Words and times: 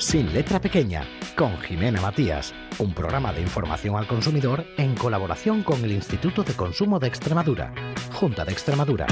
Sin 0.00 0.32
letra 0.32 0.58
pequeña, 0.58 1.06
con 1.36 1.58
Jimena 1.58 2.00
Matías, 2.00 2.54
un 2.78 2.94
programa 2.94 3.34
de 3.34 3.42
información 3.42 3.96
al 3.96 4.06
consumidor 4.06 4.64
en 4.78 4.94
colaboración 4.94 5.62
con 5.62 5.84
el 5.84 5.92
Instituto 5.92 6.42
de 6.42 6.54
Consumo 6.54 6.98
de 6.98 7.06
Extremadura, 7.06 7.74
Junta 8.14 8.46
de 8.46 8.52
Extremadura. 8.52 9.06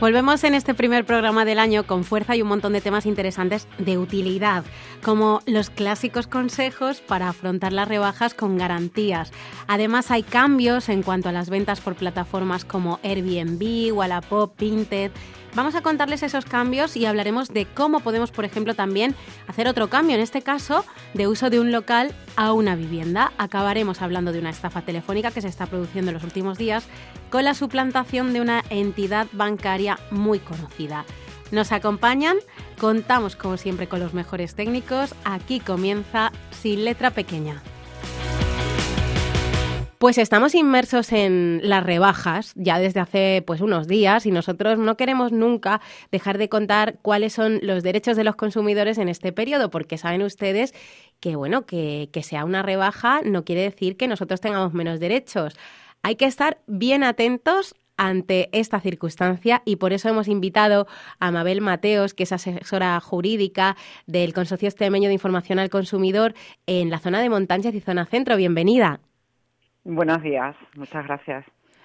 Volvemos 0.00 0.44
en 0.44 0.54
este 0.54 0.72
primer 0.72 1.04
programa 1.04 1.44
del 1.44 1.58
año 1.58 1.86
con 1.86 2.04
fuerza 2.04 2.36
y 2.36 2.42
un 2.42 2.48
montón 2.48 2.72
de 2.72 2.80
temas 2.80 3.04
interesantes 3.04 3.68
de 3.76 3.98
utilidad, 3.98 4.64
como 5.02 5.40
los 5.46 5.68
clásicos 5.68 6.26
consejos 6.26 7.00
para 7.00 7.28
afrontar 7.28 7.74
las 7.74 7.88
rebajas 7.88 8.32
con 8.32 8.56
garantías. 8.56 9.30
Además 9.66 10.10
hay 10.10 10.22
cambios 10.22 10.88
en 10.88 11.02
cuanto 11.02 11.28
a 11.28 11.32
las 11.32 11.50
ventas 11.50 11.80
por 11.82 11.96
plataformas 11.96 12.64
como 12.64 12.98
Airbnb, 13.02 13.92
Wallapop, 13.94 14.56
Pinted 14.56 15.12
Vamos 15.56 15.74
a 15.74 15.80
contarles 15.80 16.22
esos 16.22 16.44
cambios 16.44 16.98
y 16.98 17.06
hablaremos 17.06 17.48
de 17.48 17.64
cómo 17.64 18.00
podemos, 18.00 18.30
por 18.30 18.44
ejemplo, 18.44 18.74
también 18.74 19.14
hacer 19.48 19.68
otro 19.68 19.88
cambio, 19.88 20.14
en 20.14 20.20
este 20.20 20.42
caso, 20.42 20.84
de 21.14 21.28
uso 21.28 21.48
de 21.48 21.58
un 21.58 21.72
local 21.72 22.14
a 22.36 22.52
una 22.52 22.76
vivienda. 22.76 23.32
Acabaremos 23.38 24.02
hablando 24.02 24.32
de 24.32 24.38
una 24.38 24.50
estafa 24.50 24.82
telefónica 24.82 25.30
que 25.30 25.40
se 25.40 25.48
está 25.48 25.64
produciendo 25.64 26.10
en 26.10 26.16
los 26.16 26.24
últimos 26.24 26.58
días 26.58 26.84
con 27.30 27.44
la 27.44 27.54
suplantación 27.54 28.34
de 28.34 28.42
una 28.42 28.64
entidad 28.68 29.28
bancaria 29.32 29.98
muy 30.10 30.40
conocida. 30.40 31.06
Nos 31.50 31.72
acompañan, 31.72 32.36
contamos 32.78 33.34
como 33.34 33.56
siempre 33.56 33.88
con 33.88 34.00
los 34.00 34.12
mejores 34.12 34.54
técnicos. 34.56 35.14
Aquí 35.24 35.60
comienza 35.60 36.32
Sin 36.50 36.84
Letra 36.84 37.12
Pequeña. 37.12 37.62
Pues 39.98 40.18
estamos 40.18 40.54
inmersos 40.54 41.10
en 41.10 41.60
las 41.62 41.82
rebajas 41.82 42.52
ya 42.54 42.78
desde 42.78 43.00
hace 43.00 43.42
pues 43.46 43.62
unos 43.62 43.88
días 43.88 44.26
y 44.26 44.30
nosotros 44.30 44.78
no 44.78 44.98
queremos 44.98 45.32
nunca 45.32 45.80
dejar 46.12 46.36
de 46.36 46.50
contar 46.50 46.98
cuáles 47.00 47.32
son 47.32 47.60
los 47.62 47.82
derechos 47.82 48.14
de 48.18 48.24
los 48.24 48.36
consumidores 48.36 48.98
en 48.98 49.08
este 49.08 49.32
periodo, 49.32 49.70
porque 49.70 49.96
saben 49.96 50.20
ustedes 50.20 50.74
que 51.18 51.34
bueno, 51.34 51.64
que, 51.64 52.10
que 52.12 52.22
sea 52.22 52.44
una 52.44 52.62
rebaja 52.62 53.22
no 53.24 53.46
quiere 53.46 53.62
decir 53.62 53.96
que 53.96 54.06
nosotros 54.06 54.42
tengamos 54.42 54.74
menos 54.74 55.00
derechos. 55.00 55.56
Hay 56.02 56.16
que 56.16 56.26
estar 56.26 56.58
bien 56.66 57.02
atentos 57.02 57.74
ante 57.96 58.50
esta 58.52 58.80
circunstancia 58.80 59.62
y 59.64 59.76
por 59.76 59.94
eso 59.94 60.10
hemos 60.10 60.28
invitado 60.28 60.86
a 61.20 61.30
Mabel 61.30 61.62
Mateos, 61.62 62.12
que 62.12 62.24
es 62.24 62.32
asesora 62.32 63.00
jurídica 63.00 63.78
del 64.06 64.34
Consorcio 64.34 64.68
Extremeño 64.68 65.08
de 65.08 65.14
Información 65.14 65.58
al 65.58 65.70
Consumidor 65.70 66.34
en 66.66 66.90
la 66.90 66.98
zona 66.98 67.22
de 67.22 67.30
Montañas 67.30 67.74
y 67.74 67.80
zona 67.80 68.04
centro. 68.04 68.36
Bienvenida. 68.36 69.00
Buenos 69.88 70.20
días, 70.20 70.56
muchas 70.74 71.06
gracias. 71.06 71.44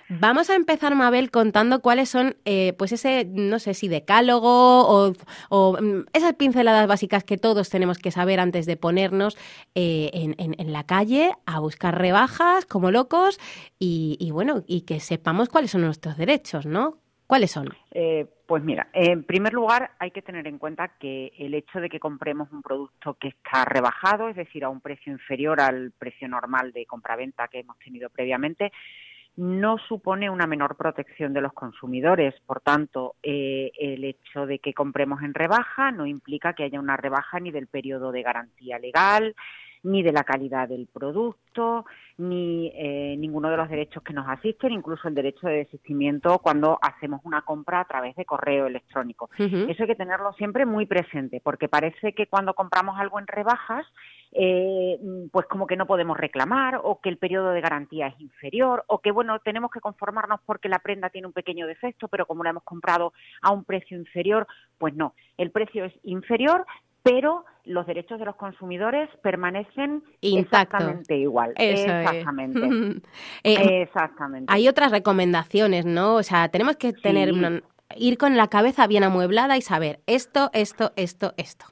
Vamos 0.09 0.49
a 0.49 0.55
empezar, 0.55 0.95
Mabel, 0.95 1.30
contando 1.30 1.81
cuáles 1.81 2.09
son, 2.09 2.35
eh, 2.43 2.73
pues 2.77 2.91
ese, 2.91 3.25
no 3.25 3.59
sé 3.59 3.73
si 3.75 3.88
decálogo 3.88 5.13
o, 5.49 5.77
mm, 5.80 6.08
esas 6.11 6.33
pinceladas 6.33 6.85
básicas 6.88 7.23
que 7.23 7.38
todos 7.38 7.69
tenemos 7.69 7.99
que 7.99 8.11
saber 8.11 8.39
antes 8.39 8.66
de 8.66 8.75
ponernos 8.75 9.38
eh, 9.75 10.09
en, 10.13 10.73
la 10.73 10.83
calle 10.83 11.31
a 11.45 11.59
buscar 11.59 11.97
rebajas 11.97 12.66
como 12.66 12.91
locos 12.91 13.39
y, 13.80 14.30
bueno, 14.31 14.63
y 14.67 14.81
que 14.81 14.99
sepamos 14.99 15.47
cuáles 15.47 15.71
son 15.71 15.81
nuestros 15.81 16.17
derechos, 16.17 16.65
¿no? 16.65 16.97
¿Cuáles 17.31 17.51
son? 17.51 17.69
Eh, 17.91 18.25
pues 18.45 18.61
mira, 18.61 18.89
en 18.91 19.23
primer 19.23 19.53
lugar 19.53 19.91
hay 19.99 20.11
que 20.11 20.21
tener 20.21 20.47
en 20.47 20.57
cuenta 20.57 20.89
que 20.99 21.31
el 21.37 21.53
hecho 21.53 21.79
de 21.79 21.87
que 21.87 21.97
compremos 21.97 22.51
un 22.51 22.61
producto 22.61 23.13
que 23.13 23.29
está 23.29 23.63
rebajado, 23.63 24.27
es 24.27 24.35
decir, 24.35 24.65
a 24.65 24.69
un 24.69 24.81
precio 24.81 25.13
inferior 25.13 25.61
al 25.61 25.93
precio 25.97 26.27
normal 26.27 26.73
de 26.73 26.85
compraventa 26.85 27.47
que 27.47 27.59
hemos 27.59 27.79
tenido 27.79 28.09
previamente, 28.09 28.73
no 29.37 29.77
supone 29.77 30.29
una 30.29 30.45
menor 30.45 30.75
protección 30.75 31.31
de 31.31 31.39
los 31.39 31.53
consumidores. 31.53 32.35
Por 32.45 32.59
tanto, 32.59 33.15
eh, 33.23 33.71
el 33.79 34.03
hecho 34.03 34.45
de 34.45 34.59
que 34.59 34.73
compremos 34.73 35.23
en 35.23 35.33
rebaja 35.33 35.89
no 35.91 36.05
implica 36.05 36.52
que 36.52 36.63
haya 36.63 36.81
una 36.81 36.97
rebaja 36.97 37.39
ni 37.39 37.52
del 37.52 37.67
periodo 37.67 38.11
de 38.11 38.23
garantía 38.23 38.77
legal, 38.77 39.36
ni 39.83 40.03
de 40.03 40.11
la 40.11 40.23
calidad 40.23 40.67
del 40.67 40.87
producto, 40.87 41.86
ni 42.17 42.71
eh, 42.75 43.15
ninguno 43.17 43.49
de 43.49 43.58
los 43.58 43.69
derechos 43.69 44.03
que 44.03 44.14
nos 44.14 44.27
asisten, 44.27 44.71
incluso 44.71 45.08
el 45.08 45.15
derecho 45.15 45.47
de 45.47 45.58
desistimiento 45.58 46.39
cuando 46.39 46.77
hacemos 46.81 47.21
una 47.23 47.42
compra 47.42 47.81
a 47.81 47.86
través 47.86 48.15
de 48.15 48.25
correo 48.25 48.67
electrónico. 48.67 49.30
Eso 49.37 49.83
hay 49.83 49.87
que 49.87 49.95
tenerlo 49.95 50.33
siempre 50.33 50.65
muy 50.65 50.86
presente, 50.86 51.41
porque 51.43 51.67
parece 51.67 52.14
que 52.14 52.27
cuando 52.27 52.53
compramos 52.53 52.99
algo 52.99 53.20
en 53.20 53.27
rebajas, 53.27 53.86
eh, 54.33 54.97
pues 55.31 55.45
como 55.47 55.67
que 55.67 55.75
no 55.75 55.86
podemos 55.86 56.17
reclamar 56.17 56.80
o 56.83 57.02
que 57.02 57.09
el 57.09 57.17
periodo 57.17 57.49
de 57.49 57.59
garantía 57.59 58.08
es 58.08 58.20
inferior 58.21 58.86
o 58.87 58.99
que 58.99 59.11
bueno 59.11 59.39
tenemos 59.39 59.71
que 59.71 59.81
conformarnos 59.81 60.39
porque 60.45 60.70
la 60.70 60.80
prenda 60.80 61.09
tiene 61.09 61.27
un 61.27 61.33
pequeño 61.33 61.67
defecto 61.67 62.08
pero 62.08 62.25
como 62.25 62.41
la 62.41 62.52
hemos 62.52 62.64
comprado 62.64 63.11
a 63.41 63.52
un 63.52 63.65
precio 63.65 63.97
inferior 63.97 64.47
pues 64.77 64.95
no 64.95 65.15
el 65.37 65.52
precio 65.52 65.83
es 65.83 65.93
inferior 66.03 66.65
pero 67.04 67.45
los 67.66 67.86
derechos 67.86 68.20
de 68.20 68.26
los 68.26 68.36
consumidores 68.36 69.10
permanecen 69.22 70.04
exactamente 70.22 71.16
igual. 71.16 71.54
exactamente. 71.58 72.62
Eh, 73.44 73.84
exactamente. 73.84 74.52
Hay 74.54 74.67
otras 74.67 74.92
recomendaciones, 74.92 75.86
¿no? 75.86 76.16
O 76.16 76.23
sea, 76.23 76.50
tenemos 76.50 76.76
que 76.78 76.94
tener 76.94 77.32
ir 77.98 78.17
con 78.17 78.38
la 78.38 78.48
cabeza 78.48 78.88
bien 78.88 79.04
amueblada 79.04 79.58
y 79.58 79.62
saber 79.62 80.00
esto, 80.08 80.50
esto, 80.54 80.92
esto, 80.95 81.34
esto. 81.38 81.66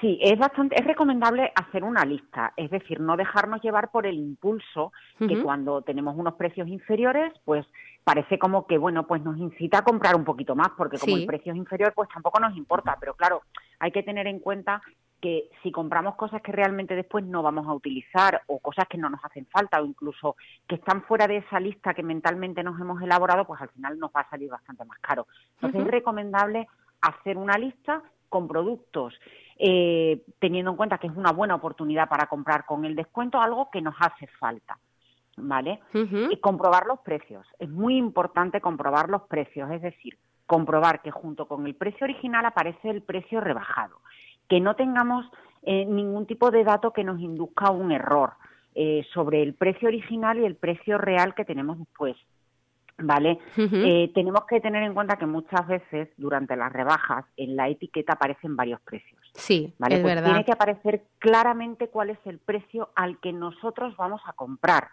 Sí, 0.00 0.18
es 0.20 0.38
bastante, 0.38 0.76
es 0.78 0.86
recomendable 0.86 1.50
hacer 1.54 1.82
una 1.82 2.04
lista, 2.04 2.52
es 2.56 2.70
decir, 2.70 3.00
no 3.00 3.16
dejarnos 3.16 3.62
llevar 3.62 3.90
por 3.90 4.06
el 4.06 4.16
impulso 4.16 4.92
que 5.18 5.42
cuando 5.42 5.80
tenemos 5.80 6.16
unos 6.18 6.34
precios 6.34 6.68
inferiores, 6.68 7.32
pues 7.46 7.66
parece 8.06 8.38
como 8.38 8.68
que, 8.68 8.78
bueno, 8.78 9.04
pues 9.04 9.20
nos 9.24 9.36
incita 9.36 9.78
a 9.78 9.82
comprar 9.82 10.14
un 10.14 10.24
poquito 10.24 10.54
más, 10.54 10.68
porque 10.76 10.96
como 10.96 11.16
el 11.16 11.26
precio 11.26 11.52
es 11.52 11.58
inferior, 11.58 11.92
pues 11.92 12.08
tampoco 12.08 12.38
nos 12.38 12.56
importa. 12.56 12.96
Pero 13.00 13.14
claro, 13.14 13.42
hay 13.80 13.90
que 13.90 14.04
tener 14.04 14.28
en 14.28 14.38
cuenta 14.38 14.80
que 15.20 15.50
si 15.60 15.72
compramos 15.72 16.14
cosas 16.14 16.40
que 16.40 16.52
realmente 16.52 16.94
después 16.94 17.24
no 17.24 17.42
vamos 17.42 17.66
a 17.66 17.74
utilizar 17.74 18.42
o 18.46 18.60
cosas 18.60 18.86
que 18.88 18.96
no 18.96 19.10
nos 19.10 19.24
hacen 19.24 19.46
falta 19.46 19.82
o 19.82 19.84
incluso 19.84 20.36
que 20.68 20.76
están 20.76 21.02
fuera 21.02 21.26
de 21.26 21.38
esa 21.38 21.58
lista 21.58 21.94
que 21.94 22.04
mentalmente 22.04 22.62
nos 22.62 22.80
hemos 22.80 23.02
elaborado, 23.02 23.44
pues 23.44 23.60
al 23.60 23.70
final 23.70 23.98
nos 23.98 24.12
va 24.12 24.20
a 24.20 24.30
salir 24.30 24.50
bastante 24.50 24.84
más 24.84 25.00
caro. 25.00 25.26
Entonces 25.56 25.80
es 25.80 25.88
recomendable 25.88 26.68
hacer 27.00 27.36
una 27.36 27.58
lista 27.58 28.04
con 28.28 28.46
productos 28.46 29.14
eh, 29.58 30.22
teniendo 30.38 30.70
en 30.70 30.76
cuenta 30.76 30.98
que 30.98 31.08
es 31.08 31.16
una 31.16 31.32
buena 31.32 31.56
oportunidad 31.56 32.08
para 32.08 32.28
comprar 32.28 32.66
con 32.66 32.84
el 32.84 32.94
descuento 32.94 33.40
algo 33.40 33.68
que 33.68 33.82
nos 33.82 33.96
hace 33.98 34.28
falta. 34.38 34.78
¿Vale? 35.36 35.80
Y 35.92 36.36
comprobar 36.38 36.86
los 36.86 37.00
precios. 37.00 37.46
Es 37.58 37.68
muy 37.68 37.96
importante 37.96 38.60
comprobar 38.60 39.08
los 39.08 39.22
precios, 39.22 39.70
es 39.70 39.82
decir, 39.82 40.18
comprobar 40.46 41.02
que 41.02 41.10
junto 41.10 41.46
con 41.46 41.66
el 41.66 41.74
precio 41.74 42.04
original 42.04 42.46
aparece 42.46 42.90
el 42.90 43.02
precio 43.02 43.40
rebajado, 43.40 44.00
que 44.48 44.60
no 44.60 44.76
tengamos 44.76 45.26
eh, 45.62 45.84
ningún 45.84 46.26
tipo 46.26 46.50
de 46.50 46.64
dato 46.64 46.92
que 46.92 47.04
nos 47.04 47.20
induzca 47.20 47.70
un 47.70 47.92
error 47.92 48.34
eh, 48.74 49.04
sobre 49.12 49.42
el 49.42 49.54
precio 49.54 49.88
original 49.88 50.38
y 50.38 50.44
el 50.44 50.54
precio 50.54 50.98
real 50.98 51.34
que 51.34 51.44
tenemos 51.44 51.78
después. 51.78 52.16
¿Vale? 52.98 53.38
Eh, 53.58 54.10
tenemos 54.14 54.46
que 54.48 54.58
tener 54.58 54.82
en 54.82 54.94
cuenta 54.94 55.18
que 55.18 55.26
muchas 55.26 55.66
veces 55.66 56.08
durante 56.16 56.56
las 56.56 56.72
rebajas 56.72 57.26
en 57.36 57.54
la 57.54 57.68
etiqueta 57.68 58.14
aparecen 58.14 58.56
varios 58.56 58.80
precios. 58.80 59.20
Sí, 59.34 59.74
¿vale? 59.78 59.96
es 59.96 60.00
pues 60.00 60.14
verdad. 60.14 60.30
Tiene 60.30 60.44
que 60.46 60.52
aparecer 60.52 61.02
claramente 61.18 61.88
cuál 61.88 62.08
es 62.08 62.18
el 62.24 62.38
precio 62.38 62.88
al 62.94 63.18
que 63.20 63.34
nosotros 63.34 63.94
vamos 63.98 64.22
a 64.24 64.32
comprar. 64.32 64.88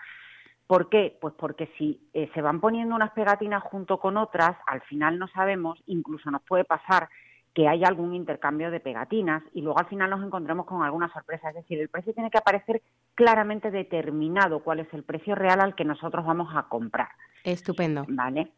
¿Por 0.67 0.89
qué? 0.89 1.17
Pues 1.19 1.33
porque 1.37 1.69
si 1.77 2.07
eh, 2.13 2.29
se 2.33 2.41
van 2.41 2.61
poniendo 2.61 2.95
unas 2.95 3.11
pegatinas 3.11 3.63
junto 3.63 3.99
con 3.99 4.17
otras, 4.17 4.55
al 4.65 4.81
final 4.81 5.19
no 5.19 5.27
sabemos, 5.27 5.81
incluso 5.87 6.31
nos 6.31 6.41
puede 6.43 6.63
pasar 6.63 7.09
que 7.53 7.67
haya 7.67 7.87
algún 7.87 8.15
intercambio 8.15 8.71
de 8.71 8.79
pegatinas 8.79 9.43
y 9.53 9.61
luego 9.61 9.77
al 9.79 9.85
final 9.85 10.09
nos 10.09 10.25
encontremos 10.25 10.65
con 10.65 10.81
alguna 10.81 11.11
sorpresa. 11.13 11.49
Es 11.49 11.55
decir, 11.55 11.79
el 11.79 11.89
precio 11.89 12.13
tiene 12.13 12.31
que 12.31 12.39
aparecer 12.39 12.81
claramente 13.13 13.69
determinado 13.69 14.61
cuál 14.61 14.79
es 14.79 14.91
el 14.93 15.03
precio 15.03 15.35
real 15.35 15.61
al 15.61 15.75
que 15.75 15.85
nosotros 15.85 16.25
vamos 16.25 16.49
a 16.55 16.63
comprar. 16.63 17.09
Estupendo. 17.43 18.05
Vale. 18.07 18.51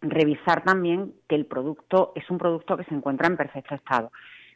Revisar 0.00 0.62
también 0.62 1.14
que 1.28 1.34
el 1.34 1.46
producto 1.46 2.12
es 2.14 2.28
un 2.30 2.38
producto 2.38 2.76
que 2.76 2.84
se 2.84 2.94
encuentra 2.94 3.26
en 3.26 3.36
perfecto 3.36 3.74
estado. 3.74 4.12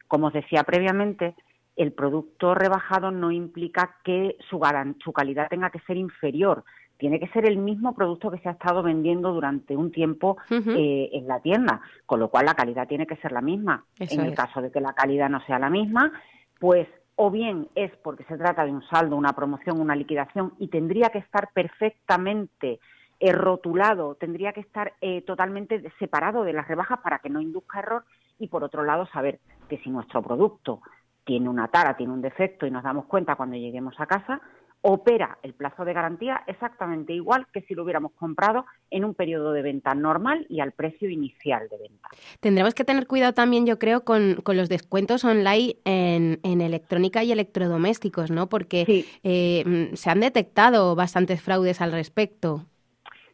Como 0.07 0.27
os 0.27 0.33
decía 0.33 0.63
previamente, 0.63 1.35
el 1.79 1.93
producto 1.93 2.53
rebajado 2.53 3.09
no 3.09 3.31
implica 3.31 3.95
que 4.03 4.35
su, 4.49 4.59
su 5.01 5.13
calidad 5.13 5.47
tenga 5.47 5.69
que 5.69 5.79
ser 5.87 5.95
inferior. 5.95 6.65
Tiene 6.97 7.21
que 7.21 7.29
ser 7.29 7.45
el 7.45 7.57
mismo 7.57 7.95
producto 7.95 8.29
que 8.29 8.39
se 8.39 8.49
ha 8.49 8.51
estado 8.51 8.83
vendiendo 8.83 9.31
durante 9.31 9.77
un 9.77 9.89
tiempo 9.89 10.35
eh, 10.49 11.09
en 11.13 11.25
la 11.25 11.39
tienda, 11.39 11.79
con 12.05 12.19
lo 12.19 12.27
cual 12.27 12.47
la 12.47 12.53
calidad 12.53 12.85
tiene 12.85 13.07
que 13.07 13.15
ser 13.15 13.31
la 13.31 13.39
misma. 13.39 13.85
en 13.97 14.19
el 14.19 14.35
caso 14.35 14.61
de 14.61 14.73
que 14.73 14.81
la 14.81 14.91
calidad 14.91 15.29
no 15.29 15.39
sea 15.45 15.57
la 15.57 15.69
misma, 15.69 16.11
pues 16.59 16.85
o 17.15 17.31
bien 17.31 17.69
es 17.75 17.95
porque 18.03 18.25
se 18.25 18.37
trata 18.37 18.65
de 18.65 18.71
un 18.71 18.83
saldo, 18.89 19.15
una 19.15 19.31
promoción, 19.31 19.79
una 19.79 19.95
liquidación 19.95 20.55
y 20.59 20.67
tendría 20.67 21.11
que 21.11 21.19
estar 21.19 21.49
perfectamente 21.53 22.81
eh, 23.21 23.31
rotulado, 23.31 24.15
tendría 24.15 24.51
que 24.51 24.61
estar 24.61 24.95
eh, 24.99 25.21
totalmente 25.21 25.81
separado 25.97 26.43
de 26.43 26.51
las 26.51 26.67
rebajas 26.67 26.99
para 26.99 27.19
que 27.19 27.29
no 27.29 27.39
induzca 27.39 27.79
error 27.79 28.03
y 28.37 28.47
por 28.47 28.65
otro 28.65 28.83
lado 28.83 29.05
saber 29.07 29.39
que 29.69 29.77
si 29.77 29.89
nuestro 29.89 30.21
producto 30.21 30.81
tiene 31.29 31.47
una 31.47 31.67
tara, 31.67 31.95
tiene 31.95 32.11
un 32.11 32.23
defecto 32.23 32.65
y 32.65 32.71
nos 32.71 32.81
damos 32.81 33.05
cuenta 33.05 33.35
cuando 33.35 33.55
lleguemos 33.55 33.93
a 33.99 34.07
casa, 34.07 34.41
opera 34.81 35.37
el 35.43 35.53
plazo 35.53 35.85
de 35.85 35.93
garantía 35.93 36.41
exactamente 36.47 37.13
igual 37.13 37.45
que 37.53 37.61
si 37.61 37.75
lo 37.75 37.83
hubiéramos 37.83 38.13
comprado 38.13 38.65
en 38.89 39.05
un 39.05 39.13
periodo 39.13 39.51
de 39.51 39.61
venta 39.61 39.93
normal 39.93 40.47
y 40.49 40.59
al 40.59 40.71
precio 40.71 41.07
inicial 41.07 41.69
de 41.69 41.77
venta. 41.77 42.09
Tendremos 42.39 42.73
que 42.73 42.83
tener 42.83 43.05
cuidado 43.05 43.33
también, 43.33 43.67
yo 43.67 43.77
creo, 43.77 44.03
con, 44.03 44.37
los 44.43 44.69
descuentos 44.69 45.23
online 45.23 45.75
en, 45.85 46.61
electrónica 46.61 47.23
y 47.23 47.31
electrodomésticos, 47.31 48.31
¿no? 48.31 48.49
Porque 48.49 49.05
eh, 49.21 49.63
mm, 49.67 49.93
se 49.93 50.09
han 50.09 50.21
detectado 50.21 50.95
bastantes 50.95 51.43
fraudes 51.43 51.79
al 51.79 51.91
respecto. 51.91 52.65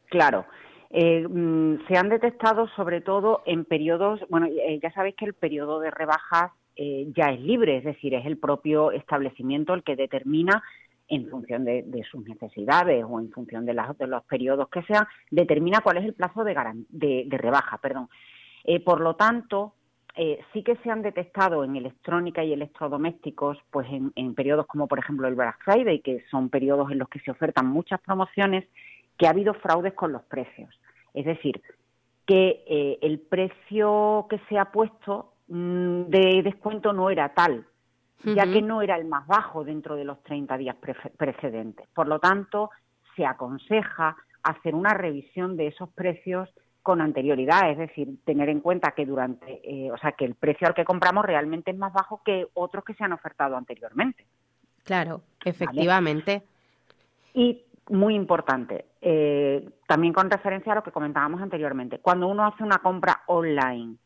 Claro. 0.09 0.45
Eh, 0.89 1.25
mm, 1.25 1.87
se 1.87 1.97
han 1.97 2.09
detectado 2.09 2.67
sobre 2.75 2.99
todo 2.99 3.41
en 3.45 3.63
periodos, 3.63 4.19
bueno, 4.29 4.47
eh, 4.47 4.81
ya 4.83 4.91
sabéis 4.91 5.15
que 5.15 5.23
el 5.23 5.33
periodo 5.33 5.79
de 5.79 5.91
rebajas 5.91 6.51
ya 6.77 7.31
es 7.31 7.39
libre, 7.39 7.77
es 7.77 7.83
decir, 7.83 8.13
es 8.13 8.25
el 8.25 8.37
propio 8.37 8.91
establecimiento 8.91 9.73
el 9.73 9.83
que 9.83 9.95
determina 9.95 10.63
en 11.07 11.29
función 11.29 11.65
de, 11.65 12.03
sus 12.09 12.25
necesidades 12.25 13.05
o 13.07 13.19
en 13.19 13.31
función 13.31 13.65
de, 13.65 13.73
los 13.73 14.23
periodos 14.23 14.69
que 14.69 14.81
sean, 14.83 15.05
determina 15.29 15.81
cuál 15.81 15.97
es 15.97 16.05
el 16.05 16.13
plazo 16.13 16.43
de, 16.43 16.55
de, 16.89 17.37
rebaja. 17.37 17.77
Perdón. 17.77 18.09
Eh, 18.63 18.79
por 18.79 19.01
lo 19.01 19.15
tanto, 19.15 19.73
eh, 20.15 20.39
sí 20.51 20.63
que 20.63 20.75
se 20.77 20.89
han 20.89 21.03
detectado 21.03 21.63
en 21.63 21.75
electrónica 21.75 22.43
y 22.43 22.53
electrodomésticos, 22.53 23.57
pues 23.69 23.87
en, 23.91 24.33
periodos 24.33 24.65
como 24.65 24.87
por 24.87 24.99
ejemplo 24.99 25.27
el 25.27 25.35
Black 25.35 25.59
Friday, 25.63 25.99
que 25.99 26.23
son 26.31 26.49
periodos 26.49 26.91
en 26.91 26.97
los 26.97 27.09
que 27.09 27.19
se 27.19 27.31
ofertan 27.31 27.67
muchas 27.67 28.01
promociones, 28.01 28.65
que 29.17 29.27
ha 29.27 29.31
habido 29.31 29.53
fraudes 29.53 29.93
con 29.93 30.11
los 30.11 30.23
precios. 30.23 30.73
Es 31.13 31.25
decir, 31.25 31.61
que 32.25 32.63
eh, 32.67 32.97
el 33.01 33.19
precio 33.19 34.25
que 34.29 34.39
se 34.49 34.57
ha 34.57 34.71
puesto 34.71 35.33
de 35.47 36.41
descuento 36.43 36.93
no 36.93 37.09
era 37.09 37.33
tal 37.33 37.65
ya 38.33 38.51
que 38.51 38.61
no 38.61 38.81
era 38.81 38.95
el 38.95 39.05
más 39.05 39.27
bajo 39.27 39.63
dentro 39.63 39.95
de 39.95 40.05
los 40.05 40.21
30 40.23 40.57
días 40.57 40.75
precedentes. 41.17 41.87
Por 41.93 42.07
lo 42.07 42.19
tanto, 42.19 42.71
se 43.15 43.25
aconseja 43.25 44.15
hacer 44.43 44.73
una 44.73 44.93
revisión 44.93 45.57
de 45.57 45.67
esos 45.67 45.89
precios 45.89 46.49
con 46.81 47.01
anterioridad, 47.01 47.69
es 47.71 47.77
decir, 47.77 48.23
tener 48.25 48.49
en 48.49 48.61
cuenta 48.61 48.91
que 48.91 49.05
durante, 49.05 49.59
eh, 49.63 49.91
o 49.91 49.97
sea, 49.97 50.11
que 50.11 50.25
el 50.25 50.35
precio 50.35 50.67
al 50.67 50.75
que 50.75 50.85
compramos 50.85 51.25
realmente 51.25 51.71
es 51.71 51.77
más 51.77 51.91
bajo 51.93 52.21
que 52.23 52.47
otros 52.53 52.83
que 52.83 52.93
se 52.93 53.03
han 53.03 53.13
ofertado 53.13 53.57
anteriormente. 53.57 54.25
Claro, 54.83 55.21
efectivamente. 55.43 56.43
Y 57.33 57.63
muy 57.89 58.13
importante, 58.13 58.85
eh, 59.01 59.67
también 59.87 60.13
con 60.13 60.29
referencia 60.29 60.73
a 60.73 60.75
lo 60.75 60.83
que 60.83 60.91
comentábamos 60.91 61.41
anteriormente, 61.41 61.99
cuando 61.99 62.27
uno 62.27 62.45
hace 62.45 62.63
una 62.63 62.77
compra 62.77 63.23
online 63.27 63.97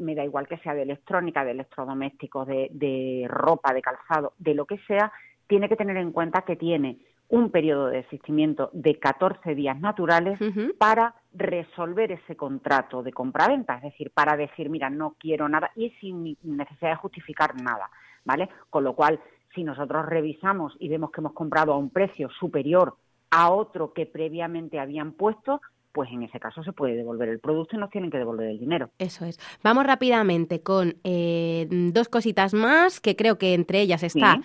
me 0.00 0.14
da 0.14 0.24
igual 0.24 0.48
que 0.48 0.58
sea 0.58 0.74
de 0.74 0.82
electrónica, 0.82 1.44
de 1.44 1.52
electrodomésticos, 1.52 2.46
de, 2.46 3.26
ropa, 3.28 3.72
de 3.72 3.82
calzado, 3.82 4.32
de 4.38 4.54
lo 4.54 4.66
que 4.66 4.78
sea, 4.86 5.12
tiene 5.46 5.68
que 5.68 5.76
tener 5.76 5.96
en 5.96 6.12
cuenta 6.12 6.42
que 6.42 6.56
tiene 6.56 6.98
un 7.28 7.50
periodo 7.50 7.86
de 7.86 7.98
desistimiento 7.98 8.70
de 8.72 8.98
14 8.98 9.54
días 9.54 9.78
naturales 9.78 10.38
para 10.78 11.14
resolver 11.32 12.10
ese 12.10 12.36
contrato 12.36 13.04
de 13.04 13.12
compra-venta, 13.12 13.76
es 13.76 13.82
decir, 13.82 14.10
para 14.10 14.36
decir, 14.36 14.68
mira, 14.68 14.90
no 14.90 15.14
quiero 15.18 15.48
nada 15.48 15.70
y 15.76 15.90
sin 16.00 16.36
necesidad 16.42 16.90
de 16.90 16.96
justificar 16.96 17.54
nada, 17.62 17.88
¿vale? 18.24 18.48
Con 18.68 18.82
lo 18.82 18.94
cual, 18.94 19.20
si 19.54 19.62
nosotros 19.62 20.06
revisamos 20.06 20.76
y 20.80 20.88
vemos 20.88 21.12
que 21.12 21.20
hemos 21.20 21.32
comprado 21.32 21.72
a 21.72 21.78
un 21.78 21.90
precio 21.90 22.30
superior 22.30 22.96
a 23.30 23.50
otro 23.50 23.92
que 23.92 24.06
previamente 24.06 24.80
habían 24.80 25.12
puesto, 25.12 25.60
pues 25.92 26.10
en 26.10 26.22
ese 26.22 26.38
caso 26.38 26.62
se 26.62 26.72
puede 26.72 26.94
devolver 26.94 27.28
el 27.28 27.40
producto 27.40 27.76
y 27.76 27.78
nos 27.78 27.90
tienen 27.90 28.10
que 28.10 28.18
devolver 28.18 28.48
el 28.48 28.58
dinero. 28.58 28.90
Eso 28.98 29.24
es. 29.24 29.38
Vamos 29.62 29.84
rápidamente 29.84 30.62
con 30.62 30.96
eh, 31.04 31.66
dos 31.70 32.08
cositas 32.08 32.54
más, 32.54 33.00
que 33.00 33.16
creo 33.16 33.38
que 33.38 33.54
entre 33.54 33.80
ellas 33.80 34.02
está 34.02 34.40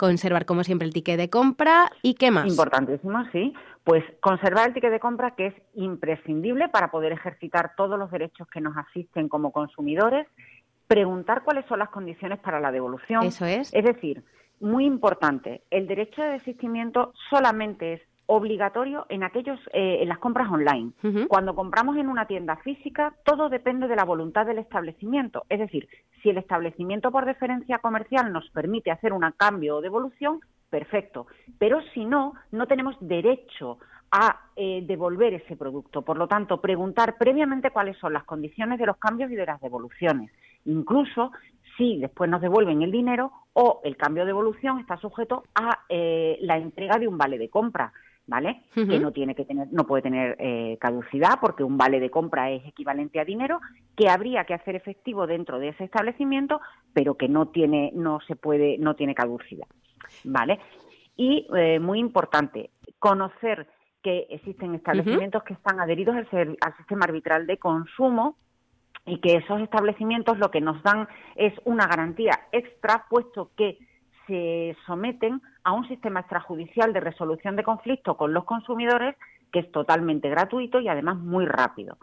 conservar, 0.00 0.46
como 0.46 0.64
siempre, 0.64 0.86
el 0.86 0.94
ticket 0.94 1.18
de 1.18 1.28
compra 1.28 1.90
y 2.00 2.14
qué 2.14 2.30
más. 2.30 2.46
Importantísimo, 2.46 3.22
sí. 3.32 3.52
Pues 3.84 4.02
conservar 4.20 4.68
el 4.68 4.74
ticket 4.74 4.90
de 4.92 4.98
compra, 4.98 5.32
que 5.32 5.48
es 5.48 5.54
imprescindible 5.74 6.70
para 6.70 6.90
poder 6.90 7.12
ejercitar 7.12 7.72
todos 7.76 7.98
los 7.98 8.10
derechos 8.10 8.48
que 8.48 8.62
nos 8.62 8.74
asisten 8.78 9.28
como 9.28 9.52
consumidores, 9.52 10.26
preguntar 10.86 11.42
cuáles 11.44 11.66
son 11.66 11.80
las 11.80 11.90
condiciones 11.90 12.38
para 12.38 12.60
la 12.60 12.72
devolución. 12.72 13.24
Eso 13.24 13.44
es. 13.44 13.74
Es 13.74 13.84
decir, 13.84 14.24
muy 14.58 14.86
importante, 14.86 15.64
el 15.70 15.86
derecho 15.86 16.22
de 16.22 16.30
desistimiento 16.30 17.12
solamente 17.28 17.92
es 17.92 18.02
obligatorio 18.32 19.06
en 19.08 19.24
aquellos 19.24 19.58
eh, 19.72 19.98
en 20.02 20.08
las 20.08 20.18
compras 20.18 20.48
online. 20.50 20.92
Cuando 21.28 21.56
compramos 21.56 21.96
en 21.96 22.08
una 22.08 22.26
tienda 22.26 22.56
física, 22.58 23.12
todo 23.24 23.48
depende 23.48 23.88
de 23.88 23.96
la 23.96 24.04
voluntad 24.04 24.46
del 24.46 24.58
establecimiento. 24.58 25.44
Es 25.48 25.58
decir, 25.58 25.88
si 26.22 26.30
el 26.30 26.38
establecimiento 26.38 27.10
por 27.10 27.26
deferencia 27.26 27.78
comercial 27.78 28.32
nos 28.32 28.48
permite 28.50 28.92
hacer 28.92 29.12
un 29.12 29.28
cambio 29.36 29.76
o 29.76 29.80
devolución, 29.80 30.38
perfecto. 30.70 31.26
Pero 31.58 31.80
si 31.92 32.04
no, 32.04 32.34
no 32.52 32.68
tenemos 32.68 32.94
derecho 33.00 33.78
a 34.12 34.40
eh, 34.54 34.84
devolver 34.86 35.34
ese 35.34 35.56
producto. 35.56 36.02
Por 36.02 36.16
lo 36.16 36.28
tanto, 36.28 36.60
preguntar 36.60 37.16
previamente 37.18 37.72
cuáles 37.72 37.98
son 37.98 38.12
las 38.12 38.24
condiciones 38.24 38.78
de 38.78 38.86
los 38.86 38.96
cambios 38.98 39.32
y 39.32 39.34
de 39.34 39.46
las 39.46 39.60
devoluciones. 39.60 40.30
Incluso 40.66 41.32
si 41.76 41.98
después 41.98 42.30
nos 42.30 42.40
devuelven 42.40 42.82
el 42.82 42.92
dinero 42.92 43.32
o 43.54 43.80
el 43.82 43.96
cambio 43.96 44.22
de 44.22 44.28
devolución 44.28 44.78
está 44.78 44.96
sujeto 44.98 45.42
a 45.54 45.80
eh, 45.88 46.38
la 46.42 46.58
entrega 46.58 46.96
de 46.96 47.08
un 47.08 47.18
vale 47.18 47.38
de 47.38 47.48
compra. 47.48 47.92
¿Vale? 48.30 48.62
Que 48.72 49.00
no 49.00 49.10
tiene 49.10 49.34
que 49.34 49.44
tener, 49.44 49.66
no 49.72 49.84
puede 49.84 50.04
tener 50.04 50.36
eh, 50.38 50.78
caducidad 50.80 51.40
porque 51.40 51.64
un 51.64 51.76
vale 51.76 51.98
de 51.98 52.10
compra 52.10 52.48
es 52.52 52.64
equivalente 52.64 53.18
a 53.18 53.24
dinero 53.24 53.60
que 53.96 54.08
habría 54.08 54.44
que 54.44 54.54
hacer 54.54 54.76
efectivo 54.76 55.26
dentro 55.26 55.58
de 55.58 55.70
ese 55.70 55.82
establecimiento, 55.82 56.60
pero 56.92 57.16
que 57.16 57.28
no 57.28 57.48
tiene, 57.48 57.90
no 57.92 58.20
se 58.20 58.36
puede, 58.36 58.78
no 58.78 58.94
tiene 58.94 59.16
caducidad, 59.16 59.66
¿vale? 60.22 60.60
Y 61.16 61.48
eh, 61.56 61.80
muy 61.80 61.98
importante, 61.98 62.70
conocer 63.00 63.66
que 64.00 64.28
existen 64.30 64.76
establecimientos 64.76 65.42
que 65.42 65.54
están 65.54 65.80
adheridos 65.80 66.14
al, 66.14 66.56
al 66.60 66.76
sistema 66.76 67.06
arbitral 67.06 67.48
de 67.48 67.58
consumo 67.58 68.36
y 69.06 69.18
que 69.18 69.34
esos 69.38 69.60
establecimientos 69.60 70.38
lo 70.38 70.52
que 70.52 70.60
nos 70.60 70.80
dan 70.84 71.08
es 71.34 71.52
una 71.64 71.88
garantía 71.88 72.38
extra, 72.52 73.06
puesto 73.10 73.50
que 73.56 73.76
se 74.28 74.76
someten 74.86 75.42
a 75.64 75.72
un 75.72 75.86
sistema 75.88 76.20
extrajudicial 76.20 76.92
de 76.92 77.00
resolución 77.00 77.56
de 77.56 77.64
conflictos 77.64 78.16
con 78.16 78.32
los 78.32 78.44
consumidores 78.44 79.16
que 79.52 79.60
es 79.60 79.72
totalmente 79.72 80.28
gratuito 80.28 80.80
y 80.80 80.88
además 80.88 81.18
muy 81.18 81.44
rápido. 81.46 81.98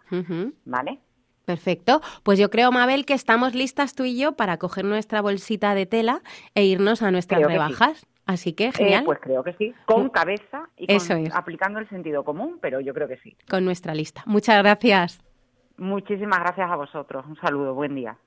¿Vale? 0.66 1.00
Perfecto. 1.46 2.02
Pues 2.24 2.38
yo 2.38 2.50
creo, 2.50 2.72
Mabel, 2.72 3.06
que 3.06 3.14
estamos 3.14 3.56
listas 3.56 3.96
tú 3.96 4.04
y 4.04 4.20
yo 4.20 4.34
para 4.34 4.58
coger 4.58 4.84
nuestra 4.84 5.22
bolsita 5.22 5.76
de 5.76 5.86
tela 5.86 6.22
e 6.56 6.66
irnos 6.66 7.02
a 7.02 7.10
nuestras 7.10 7.42
rebajas. 7.42 8.06
Así 8.26 8.52
que, 8.52 8.74
genial. 8.74 9.04
Eh, 9.04 9.06
pues 9.06 9.20
creo 9.22 9.42
que 9.42 9.54
sí, 9.54 9.74
con 9.86 10.10
cabeza 10.10 10.68
y 10.76 10.88
aplicando 11.34 11.80
el 11.80 11.88
sentido 11.88 12.26
común, 12.26 12.60
pero 12.62 12.82
yo 12.82 12.94
creo 12.94 13.08
que 13.08 13.16
sí. 13.20 13.38
Con 13.50 13.64
nuestra 13.64 13.96
lista. 13.96 14.24
Muchas 14.26 14.62
gracias. 14.62 15.24
Muchísimas 15.78 16.40
gracias 16.40 16.70
a 16.70 16.76
vosotros. 16.76 17.26
Un 17.26 17.38
saludo, 17.38 17.74
buen 17.74 17.96
día. 17.96 18.18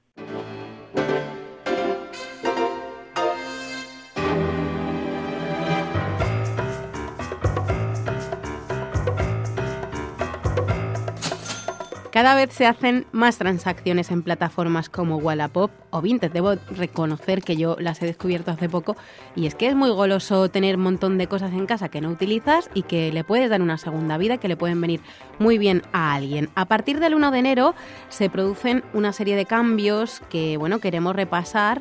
Cada 12.13 12.35
vez 12.35 12.53
se 12.53 12.67
hacen 12.67 13.07
más 13.13 13.39
transacciones 13.39 14.11
en 14.11 14.25
plataformas 14.25 14.89
como 14.89 15.19
Wallapop 15.19 15.71
o 15.91 16.03
Vinted. 16.03 16.33
Debo 16.33 16.57
reconocer 16.73 17.41
que 17.41 17.57
yo 17.57 17.77
las 17.79 18.03
he 18.03 18.07
descubierto 18.07 18.51
hace 18.51 18.69
poco 18.69 18.97
y 19.37 19.47
es 19.47 19.55
que 19.55 19.69
es 19.69 19.77
muy 19.77 19.91
goloso 19.91 20.51
tener 20.51 20.75
un 20.75 20.83
montón 20.83 21.19
de 21.19 21.29
cosas 21.29 21.53
en 21.53 21.67
casa 21.67 21.89
que 21.89 22.01
no 22.01 22.09
utilizas 22.09 22.69
y 22.75 22.83
que 22.83 23.13
le 23.13 23.23
puedes 23.23 23.49
dar 23.49 23.63
una 23.63 23.79
segunda 23.79 24.19
vida, 24.19 24.39
que 24.39 24.49
le 24.49 24.57
pueden 24.57 24.81
venir 24.81 25.01
muy 25.39 25.57
bien 25.57 25.83
a 25.93 26.13
alguien. 26.15 26.51
A 26.57 26.65
partir 26.65 26.99
del 26.99 27.15
1 27.15 27.31
de 27.31 27.39
enero 27.39 27.75
se 28.09 28.29
producen 28.29 28.83
una 28.93 29.13
serie 29.13 29.37
de 29.37 29.47
cambios 29.47 30.21
que, 30.31 30.57
bueno, 30.57 30.81
queremos 30.81 31.15
repasar 31.15 31.81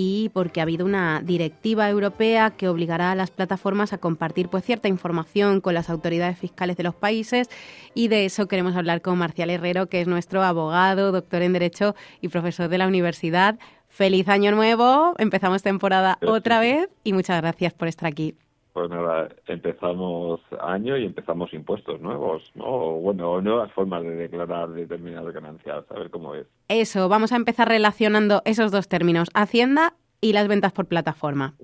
y 0.00 0.28
porque 0.28 0.60
ha 0.60 0.62
habido 0.62 0.86
una 0.86 1.20
directiva 1.24 1.90
europea 1.90 2.52
que 2.52 2.68
obligará 2.68 3.10
a 3.10 3.14
las 3.16 3.32
plataformas 3.32 3.92
a 3.92 3.98
compartir 3.98 4.48
pues 4.48 4.64
cierta 4.64 4.86
información 4.86 5.60
con 5.60 5.74
las 5.74 5.90
autoridades 5.90 6.38
fiscales 6.38 6.76
de 6.76 6.84
los 6.84 6.94
países 6.94 7.48
y 7.94 8.06
de 8.06 8.24
eso 8.24 8.46
queremos 8.46 8.76
hablar 8.76 9.02
con 9.02 9.18
Marcial 9.18 9.50
Herrero, 9.50 9.88
que 9.88 10.00
es 10.00 10.06
nuestro 10.06 10.44
abogado, 10.44 11.10
doctor 11.10 11.42
en 11.42 11.52
Derecho 11.52 11.96
y 12.20 12.28
profesor 12.28 12.68
de 12.68 12.78
la 12.78 12.86
universidad. 12.86 13.58
Feliz 13.88 14.28
año 14.28 14.52
nuevo, 14.52 15.14
empezamos 15.18 15.64
temporada 15.64 16.16
otra 16.24 16.60
vez 16.60 16.88
y 17.02 17.12
muchas 17.12 17.40
gracias 17.40 17.74
por 17.74 17.88
estar 17.88 18.06
aquí. 18.06 18.36
Pues 18.78 18.90
nada, 18.90 19.28
empezamos 19.48 20.40
año 20.60 20.96
y 20.96 21.04
empezamos 21.04 21.52
impuestos 21.52 22.00
nuevos, 22.00 22.48
¿no? 22.54 22.92
Bueno, 22.92 23.40
nuevas 23.40 23.72
formas 23.72 24.04
de 24.04 24.14
declarar 24.14 24.68
determinadas 24.68 25.34
ganancias, 25.34 25.84
a 25.90 25.94
ver 25.94 26.10
cómo 26.10 26.36
es. 26.36 26.46
Eso, 26.68 27.08
vamos 27.08 27.32
a 27.32 27.36
empezar 27.36 27.66
relacionando 27.66 28.40
esos 28.44 28.70
dos 28.70 28.88
términos, 28.88 29.30
Hacienda 29.34 29.94
y 30.20 30.32
las 30.32 30.46
ventas 30.46 30.70
por 30.70 30.86
plataforma. 30.86 31.54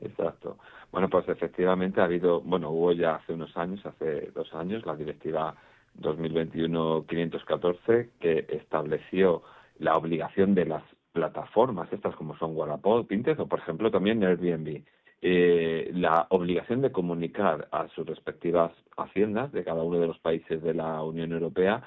Exacto. 0.00 0.56
Bueno, 0.90 1.10
pues 1.10 1.28
efectivamente 1.28 2.00
ha 2.00 2.04
habido, 2.04 2.40
bueno, 2.40 2.70
hubo 2.70 2.92
ya 2.92 3.16
hace 3.16 3.34
unos 3.34 3.54
años, 3.54 3.84
hace 3.84 4.30
dos 4.30 4.54
años, 4.54 4.86
la 4.86 4.96
directiva 4.96 5.54
2021-514 6.00 8.08
que 8.18 8.46
estableció 8.48 9.42
la 9.78 9.98
obligación 9.98 10.54
de 10.54 10.64
las 10.64 10.82
plataformas, 11.12 11.92
estas 11.92 12.16
como 12.16 12.38
son 12.38 12.56
Wallapop, 12.56 13.06
Pinterest 13.06 13.40
o, 13.40 13.46
por 13.46 13.58
ejemplo, 13.58 13.90
también 13.90 14.24
Airbnb, 14.24 14.82
eh, 15.22 15.90
la 15.94 16.26
obligación 16.30 16.82
de 16.82 16.92
comunicar 16.92 17.68
a 17.72 17.88
sus 17.88 18.06
respectivas 18.06 18.72
haciendas 18.96 19.52
de 19.52 19.64
cada 19.64 19.82
uno 19.82 19.98
de 19.98 20.06
los 20.06 20.18
países 20.18 20.62
de 20.62 20.74
la 20.74 21.02
Unión 21.02 21.32
Europea 21.32 21.82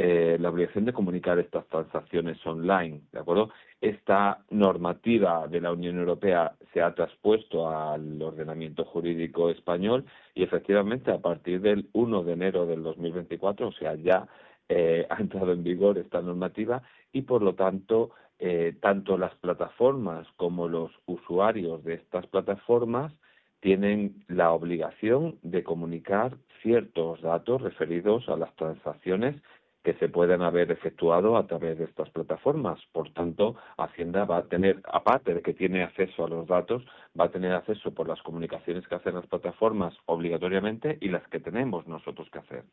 eh, 0.00 0.36
la 0.38 0.50
obligación 0.50 0.84
de 0.84 0.92
comunicar 0.92 1.40
estas 1.40 1.66
transacciones 1.66 2.38
online, 2.46 3.00
¿de 3.10 3.18
acuerdo? 3.18 3.50
Esta 3.80 4.44
normativa 4.48 5.48
de 5.48 5.60
la 5.60 5.72
Unión 5.72 5.98
Europea 5.98 6.52
se 6.72 6.80
ha 6.80 6.94
traspuesto 6.94 7.68
al 7.68 8.22
ordenamiento 8.22 8.84
jurídico 8.84 9.50
español 9.50 10.04
y 10.36 10.44
efectivamente 10.44 11.10
a 11.10 11.18
partir 11.18 11.60
del 11.60 11.88
1 11.94 12.22
de 12.22 12.32
enero 12.32 12.64
del 12.64 12.84
2024, 12.84 13.66
o 13.66 13.72
sea, 13.72 13.96
ya 13.96 14.28
eh, 14.68 15.04
ha 15.10 15.16
entrado 15.20 15.50
en 15.50 15.64
vigor 15.64 15.98
esta 15.98 16.22
normativa 16.22 16.80
y 17.12 17.22
por 17.22 17.42
lo 17.42 17.56
tanto 17.56 18.10
eh, 18.38 18.76
tanto 18.80 19.18
las 19.18 19.34
plataformas 19.36 20.26
como 20.36 20.68
los 20.68 20.92
usuarios 21.06 21.82
de 21.84 21.94
estas 21.94 22.26
plataformas 22.28 23.12
tienen 23.60 24.24
la 24.28 24.52
obligación 24.52 25.38
de 25.42 25.64
comunicar 25.64 26.36
ciertos 26.62 27.20
datos 27.20 27.60
referidos 27.60 28.28
a 28.28 28.36
las 28.36 28.54
transacciones 28.54 29.36
que 29.82 29.94
se 29.94 30.08
pueden 30.08 30.42
haber 30.42 30.70
efectuado 30.70 31.36
a 31.36 31.46
través 31.46 31.78
de 31.78 31.84
estas 31.84 32.10
plataformas. 32.10 32.78
Por 32.92 33.10
tanto, 33.12 33.56
Hacienda 33.76 34.24
va 34.24 34.38
a 34.38 34.42
tener, 34.42 34.82
aparte 34.84 35.34
de 35.34 35.42
que 35.42 35.54
tiene 35.54 35.82
acceso 35.82 36.24
a 36.24 36.28
los 36.28 36.46
datos, 36.46 36.84
va 37.18 37.24
a 37.24 37.30
tener 37.30 37.52
acceso 37.52 37.92
por 37.94 38.08
las 38.08 38.20
comunicaciones 38.22 38.86
que 38.86 38.96
hacen 38.96 39.14
las 39.14 39.26
plataformas 39.26 39.96
obligatoriamente 40.06 40.98
y 41.00 41.08
las 41.08 41.26
que 41.28 41.40
tenemos 41.40 41.86
nosotros 41.86 42.28
que 42.30 42.38
hacer. 42.38 42.64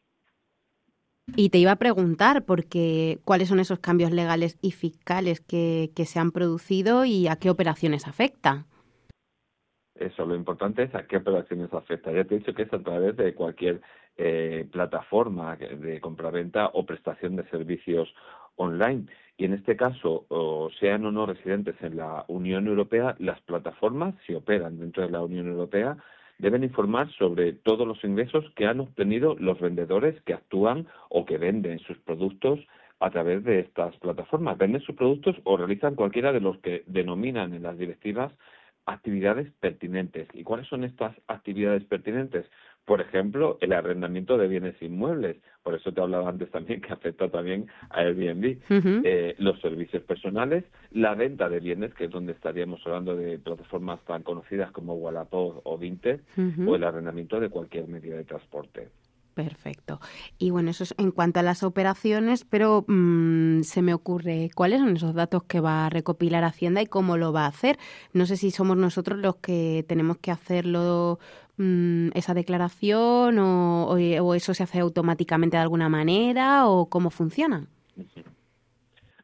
Y 1.27 1.50
te 1.50 1.58
iba 1.58 1.72
a 1.72 1.77
preguntar, 1.77 2.46
porque 2.46 3.20
cuáles 3.25 3.50
son 3.50 3.60
esos 3.60 3.79
cambios 3.79 4.12
legales 4.12 4.58
y 4.62 4.72
fiscales 4.72 5.41
que, 5.41 5.91
que 5.96 6.05
se 6.05 6.20
han 6.20 6.32
producido 6.32 7.03
y 7.05 7.27
a 7.27 7.38
qué 7.38 7.50
operaciones 7.50 8.08
afecta. 8.08 8.65
Eso, 9.96 10.25
lo 10.25 10.36
importante 10.36 10.84
es 10.84 10.94
a 10.94 11.08
qué 11.08 11.17
operaciones 11.17 11.74
afecta. 11.74 12.12
Ya 12.12 12.25
te 12.25 12.36
he 12.36 12.39
dicho 12.39 12.53
que 12.53 12.63
es 12.63 12.74
a 12.74 12.84
través 12.84 13.15
de 13.15 13.34
cualquier 13.34 13.82
eh, 14.17 14.67
plataforma 14.72 15.55
de 15.55 16.00
compraventa 16.01 16.70
o 16.74 16.86
prestación 16.86 17.38
de 17.38 17.50
servicios 17.50 18.13
online. 18.55 19.08
Y 19.38 19.46
en 19.46 19.53
este 19.53 19.75
caso, 19.75 20.25
o 20.29 20.70
sean 20.79 21.05
o 21.05 21.12
no 21.12 21.25
residentes 21.25 21.75
en 21.82 21.98
la 21.98 22.25
Unión 22.27 22.67
Europea, 22.67 23.15
las 23.20 23.41
plataformas, 23.41 24.15
si 24.25 24.34
operan 24.34 24.79
dentro 24.79 25.03
de 25.03 25.12
la 25.12 25.22
Unión 25.22 25.48
Europea, 25.48 25.98
deben 26.38 26.63
informar 26.63 27.10
sobre 27.13 27.54
todos 27.54 27.88
los 27.88 28.04
ingresos 28.04 28.46
que 28.56 28.68
han 28.68 28.80
obtenido 28.80 29.36
los 29.39 29.60
vendedores 29.60 30.22
que 30.24 30.34
actúan 30.34 30.88
o 31.10 31.25
que 31.25 31.38
venden 31.38 31.80
sus 31.80 31.98
productos 32.00 32.60
a 33.00 33.10
través 33.10 33.44
de 33.44 33.60
estas 33.60 33.96
plataformas. 33.98 34.58
Venden 34.58 34.82
sus 34.82 34.96
productos 34.96 35.36
o 35.44 35.58
realizan 35.58 35.96
cualquiera 35.96 36.32
de 36.32 36.42
los 36.42 36.58
que 36.60 36.84
denominan 36.88 37.54
en 37.54 37.63
las 37.63 37.77
directivas 37.77 38.34
actividades 38.86 39.51
pertinentes. 39.60 40.27
¿Y 40.34 40.44
cuáles 40.44 40.68
son 40.68 40.84
estas 40.84 41.15
actividades 41.27 41.84
pertinentes? 41.86 42.46
Por 42.86 43.01
ejemplo, 43.01 43.58
el 43.62 43.74
arrendamiento 43.74 44.38
de 44.38 44.48
bienes 44.48 44.80
inmuebles. 44.82 45.38
Por 45.63 45.74
eso 45.74 45.92
te 45.92 46.01
hablaba 46.01 46.30
antes 46.30 46.51
también 46.51 46.82
que 46.82 46.94
afecta 46.94 47.30
también 47.30 47.68
a 47.89 48.01
Airbnb. 48.01 48.60
eh, 48.70 49.36
los 49.39 49.60
servicios 49.60 50.04
personales, 50.04 50.63
la 50.92 51.15
venta 51.15 51.50
de 51.50 51.60
bienes, 51.60 51.94
que 51.96 52.06
es 52.06 52.12
donde 52.12 52.34
estaríamos 52.34 52.80
hablando 52.86 53.15
de 53.15 53.39
plataformas 53.39 54.00
tan 54.06 54.22
conocidas 54.22 54.72
como 54.72 54.94
Wallapop 54.94 55.62
o 55.63 55.77
Vinted, 55.77 56.22
o 56.68 56.75
el 56.75 56.84
arrendamiento 56.84 57.39
de 57.39 57.50
cualquier 57.50 57.88
medio 57.88 58.15
de 58.15 58.24
transporte. 58.24 58.89
Perfecto. 59.36 60.00
Y 60.38 60.50
bueno, 60.51 60.72
eso 60.72 60.86
es 60.86 60.96
en 60.98 61.12
cuanto 61.12 61.42
a 61.42 61.44
las 61.44 61.62
operaciones, 61.62 62.46
pero 62.46 62.86
mmm, 62.88 63.62
se 63.63 63.82
me 63.82 63.94
ocurre 63.94 64.50
cuáles 64.56 64.80
son 64.80 64.96
esos 64.96 65.13
datos 65.13 65.44
que 65.44 65.60
va 65.60 65.86
a 65.86 65.89
recopilar 65.89 66.46
Hacienda 66.46 66.82
y 66.82 66.86
cómo 66.86 67.18
lo 67.18 67.34
va 67.34 67.44
a 67.44 67.50
hacer. 67.50 67.77
No 68.13 68.25
sé 68.25 68.38
si 68.38 68.50
somos 68.50 68.77
nosotros 68.77 69.20
los 69.20 69.36
que 69.36 69.84
tenemos 69.89 70.20
que 70.20 70.32
hacerlo 70.32 71.20
mmm, 71.57 72.09
esa 72.13 72.33
declaración 72.33 73.39
o, 73.39 73.91
o, 73.91 74.33
eso 74.35 74.53
se 74.53 74.63
hace 74.63 74.79
automáticamente 74.79 75.57
de 75.57 75.63
alguna 75.63 75.89
manera 75.89 76.67
o 76.67 76.89
cómo 76.89 77.09
funciona. 77.09 77.67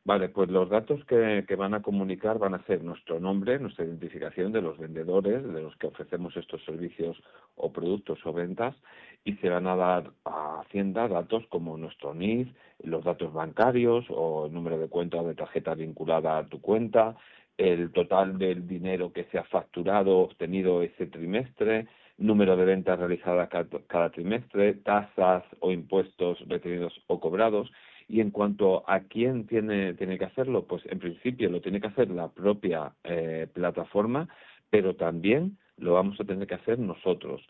Vale, 0.03 0.29
pues 0.29 0.49
los 0.49 0.67
datos 0.67 1.05
que, 1.05 1.45
van 1.55 1.75
a 1.75 1.83
comunicar 1.83 2.39
van 2.39 2.55
a 2.55 2.65
ser 2.65 2.83
nuestro 2.83 3.19
nombre, 3.19 3.59
nuestra 3.59 3.85
identificación 3.85 4.51
de 4.51 4.61
los 4.61 4.79
vendedores, 4.79 5.43
de 5.43 5.61
los 5.61 5.75
que 5.75 5.87
ofrecemos 5.87 6.35
estos 6.35 6.63
servicios 6.65 7.21
o 7.55 7.71
productos 7.71 8.17
o 8.25 8.33
ventas, 8.33 8.75
y 9.23 9.33
se 9.35 9.49
van 9.49 9.67
a 9.67 9.75
dar 9.75 10.11
a 10.25 10.61
Hacienda 10.61 11.07
datos 11.07 11.45
como 11.49 11.77
nuestro 11.77 12.15
NIF, 12.15 12.47
los 12.83 13.03
datos 13.03 13.31
bancarios 13.31 14.05
o 14.09 14.47
el 14.47 14.53
número 14.53 14.79
de 14.79 14.87
cuenta 14.87 15.21
de 15.21 15.35
tarjeta 15.35 15.75
vinculada 15.75 16.39
a 16.39 16.47
tu 16.47 16.59
cuenta, 16.61 17.15
el 17.57 17.91
total 17.91 18.39
del 18.39 18.67
dinero 18.67 19.13
que 19.13 19.25
se 19.25 19.37
ha 19.37 19.43
facturado, 19.43 20.17
obtenido 20.17 20.81
ese 20.81 21.05
trimestre, 21.05 21.87
número 22.17 22.55
de 22.55 22.65
ventas 22.65 22.99
realizadas 22.99 23.49
cada, 23.49 24.09
trimestre, 24.11 24.73
tasas 24.75 25.43
o 25.59 25.71
impuestos 25.71 26.39
retenidos 26.47 26.93
o 27.07 27.19
cobrados 27.19 27.71
y 28.07 28.19
en 28.19 28.31
cuanto 28.31 28.83
a 28.89 29.01
quién 29.01 29.47
tiene, 29.47 29.93
tiene 29.93 30.17
que 30.17 30.25
hacerlo, 30.25 30.65
pues 30.65 30.83
en 30.85 30.99
principio 30.99 31.49
lo 31.49 31.61
tiene 31.61 31.79
que 31.79 31.87
hacer 31.87 32.09
la 32.09 32.27
propia 32.27 32.93
eh, 33.03 33.47
plataforma, 33.53 34.27
pero 34.69 34.95
también 34.95 35.57
lo 35.77 35.93
vamos 35.93 36.19
a 36.19 36.25
tener 36.25 36.45
que 36.47 36.55
hacer 36.55 36.77
nosotros. 36.77 37.41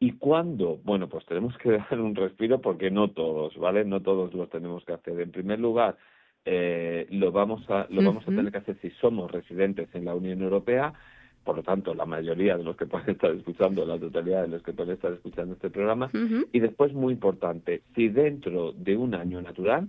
¿Y 0.00 0.12
cuándo? 0.12 0.78
Bueno, 0.84 1.08
pues 1.08 1.24
tenemos 1.26 1.56
que 1.58 1.70
dar 1.90 2.00
un 2.00 2.14
respiro 2.14 2.60
porque 2.60 2.90
no 2.90 3.10
todos, 3.10 3.56
¿vale? 3.56 3.84
No 3.84 4.02
todos 4.02 4.34
lo 4.34 4.48
tenemos 4.48 4.84
que 4.84 4.92
hacer. 4.92 5.20
En 5.20 5.32
primer 5.32 5.60
lugar, 5.60 5.96
eh, 6.44 7.06
lo 7.10 7.32
vamos 7.32 7.68
a 7.70 7.86
lo 7.88 8.00
uh 8.00 8.02
-huh. 8.02 8.06
vamos 8.06 8.22
a 8.24 8.26
tener 8.26 8.52
que 8.52 8.58
hacer 8.58 8.76
si 8.82 8.90
somos 9.00 9.30
residentes 9.30 9.88
en 9.94 10.04
la 10.04 10.14
Unión 10.14 10.42
Europea. 10.42 10.92
Por 11.44 11.56
lo 11.56 11.62
tanto, 11.62 11.94
la 11.94 12.06
mayoría 12.06 12.56
de 12.56 12.64
los 12.64 12.76
que 12.76 12.86
pueden 12.86 13.10
estar 13.10 13.30
escuchando, 13.30 13.84
la 13.84 13.98
totalidad 13.98 14.42
de 14.42 14.48
los 14.48 14.62
que 14.62 14.72
pueden 14.72 14.94
estar 14.94 15.12
escuchando 15.12 15.54
este 15.54 15.70
programa. 15.70 16.06
Uh 16.14 16.18
-huh. 16.18 16.48
Y 16.52 16.60
después, 16.60 16.92
muy 16.94 17.12
importante, 17.12 17.82
si 17.94 18.08
dentro 18.08 18.72
de 18.72 18.96
un 18.96 19.14
año 19.14 19.42
natural, 19.42 19.88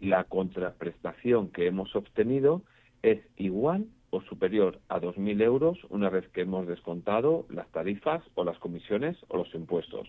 la 0.00 0.24
contraprestación 0.24 1.48
que 1.48 1.66
hemos 1.66 1.94
obtenido 1.94 2.62
es 3.02 3.20
igual 3.36 3.86
o 4.10 4.20
superior 4.22 4.78
a 4.88 5.00
2.000 5.00 5.42
euros 5.42 5.78
una 5.88 6.10
vez 6.10 6.28
que 6.28 6.42
hemos 6.42 6.66
descontado 6.66 7.46
las 7.48 7.68
tarifas 7.70 8.22
o 8.34 8.44
las 8.44 8.58
comisiones 8.58 9.16
o 9.28 9.38
los 9.38 9.52
impuestos, 9.54 10.06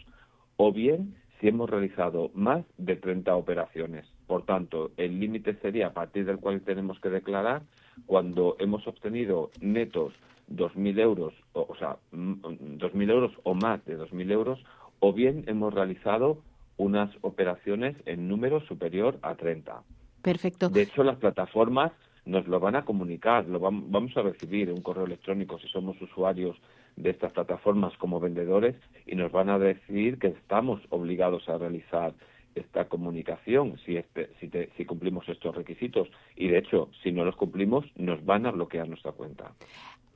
o 0.58 0.72
bien 0.74 1.16
si 1.40 1.48
hemos 1.48 1.70
realizado 1.70 2.30
más 2.34 2.66
de 2.78 2.96
30 2.96 3.36
operaciones. 3.36 4.06
Por 4.28 4.46
tanto, 4.46 4.92
el 4.98 5.20
límite 5.20 5.56
sería 5.56 5.88
a 5.88 5.94
partir 5.94 6.26
del 6.26 6.38
cual 6.38 6.62
tenemos 6.62 7.00
que 7.00 7.10
declarar 7.10 7.64
cuando 8.06 8.56
hemos 8.60 8.86
obtenido 8.88 9.52
netos 9.62 10.14
2.000 10.50 11.00
euros, 11.00 11.34
o, 11.54 11.66
o 11.70 11.76
sea, 11.76 11.98
2.000 12.12 13.12
euros 13.12 13.32
o 13.44 13.54
más 13.54 13.84
de 13.86 13.98
2.000 13.98 14.32
euros, 14.32 14.64
o 15.00 15.14
bien 15.14 15.44
hemos 15.48 15.74
realizado 15.74 16.40
unas 16.78 17.10
operaciones 17.22 17.96
en 18.06 18.28
número 18.28 18.62
superior 18.62 19.20
a 19.22 19.36
30. 19.36 19.84
Perfecto. 20.22 20.70
De 20.70 20.84
hecho, 20.84 21.04
las 21.04 21.18
plataformas 21.18 21.92
nos 22.26 22.48
lo 22.48 22.60
van 22.60 22.76
a 22.76 22.86
comunicar, 22.86 23.46
lo 23.48 23.60
vamos, 23.60 23.84
vamos 23.90 24.16
a 24.18 24.22
recibir 24.22 24.72
un 24.72 24.82
correo 24.82 25.06
electrónico 25.06 25.60
si 25.60 25.68
somos 25.68 26.02
usuarios 26.02 26.58
de 26.96 27.10
estas 27.10 27.34
plataformas 27.34 27.96
como 27.98 28.20
vendedores 28.20 28.76
y 29.06 29.16
nos 29.16 29.32
van 29.32 29.50
a 29.50 29.60
decir 29.60 30.20
que 30.20 30.28
estamos 30.28 30.82
obligados 30.90 31.50
a 31.50 31.58
realizar 31.58 32.14
esta 32.56 32.86
comunicación 32.86 33.78
si, 33.86 33.98
este, 33.98 34.30
si, 34.40 34.48
te, 34.48 34.70
si 34.78 34.86
cumplimos 34.86 35.28
estos 35.28 35.56
requisitos 35.56 36.08
y 36.36 36.48
de 36.48 36.60
hecho 36.60 36.90
si 37.02 37.12
no 37.12 37.26
los 37.26 37.36
cumplimos 37.36 37.86
nos 37.96 38.24
van 38.26 38.46
a 38.46 38.52
bloquear 38.52 38.88
nuestra 38.88 39.12
cuenta. 39.12 39.54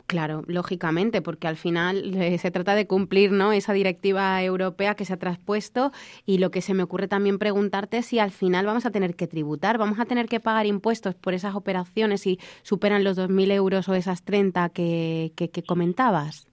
Claro, 0.08 0.44
lógicamente, 0.48 1.22
porque 1.22 1.50
al 1.50 1.58
final 1.58 2.16
eh, 2.16 2.38
se 2.38 2.50
trata 2.50 2.76
de 2.76 2.88
cumplir 2.88 3.34
¿no? 3.34 3.52
esa 3.52 3.74
directiva 3.74 4.42
europea 4.42 4.96
que 4.96 5.04
se 5.04 5.12
ha 5.12 5.18
traspuesto 5.18 5.92
y 6.26 6.38
lo 6.38 6.50
que 6.50 6.62
se 6.62 6.74
me 6.74 6.84
ocurre 6.84 7.10
también 7.10 7.38
preguntarte 7.38 7.98
es 7.98 8.06
si 8.06 8.18
al 8.18 8.32
final 8.32 8.66
vamos 8.66 8.86
a 8.86 8.92
tener 8.92 9.16
que 9.16 9.28
tributar, 9.28 9.78
vamos 9.78 10.00
a 10.00 10.06
tener 10.06 10.28
que 10.28 10.40
pagar 10.40 10.66
impuestos 10.66 11.14
por 11.14 11.34
esas 11.34 11.56
operaciones 11.56 12.22
si 12.22 12.40
superan 12.64 13.04
los 13.04 13.18
2.000 13.18 13.52
euros 13.52 13.90
o 13.90 13.96
esas 13.96 14.24
30 14.24 14.70
que, 14.70 15.34
que, 15.36 15.50
que 15.50 15.64
comentabas. 15.64 16.48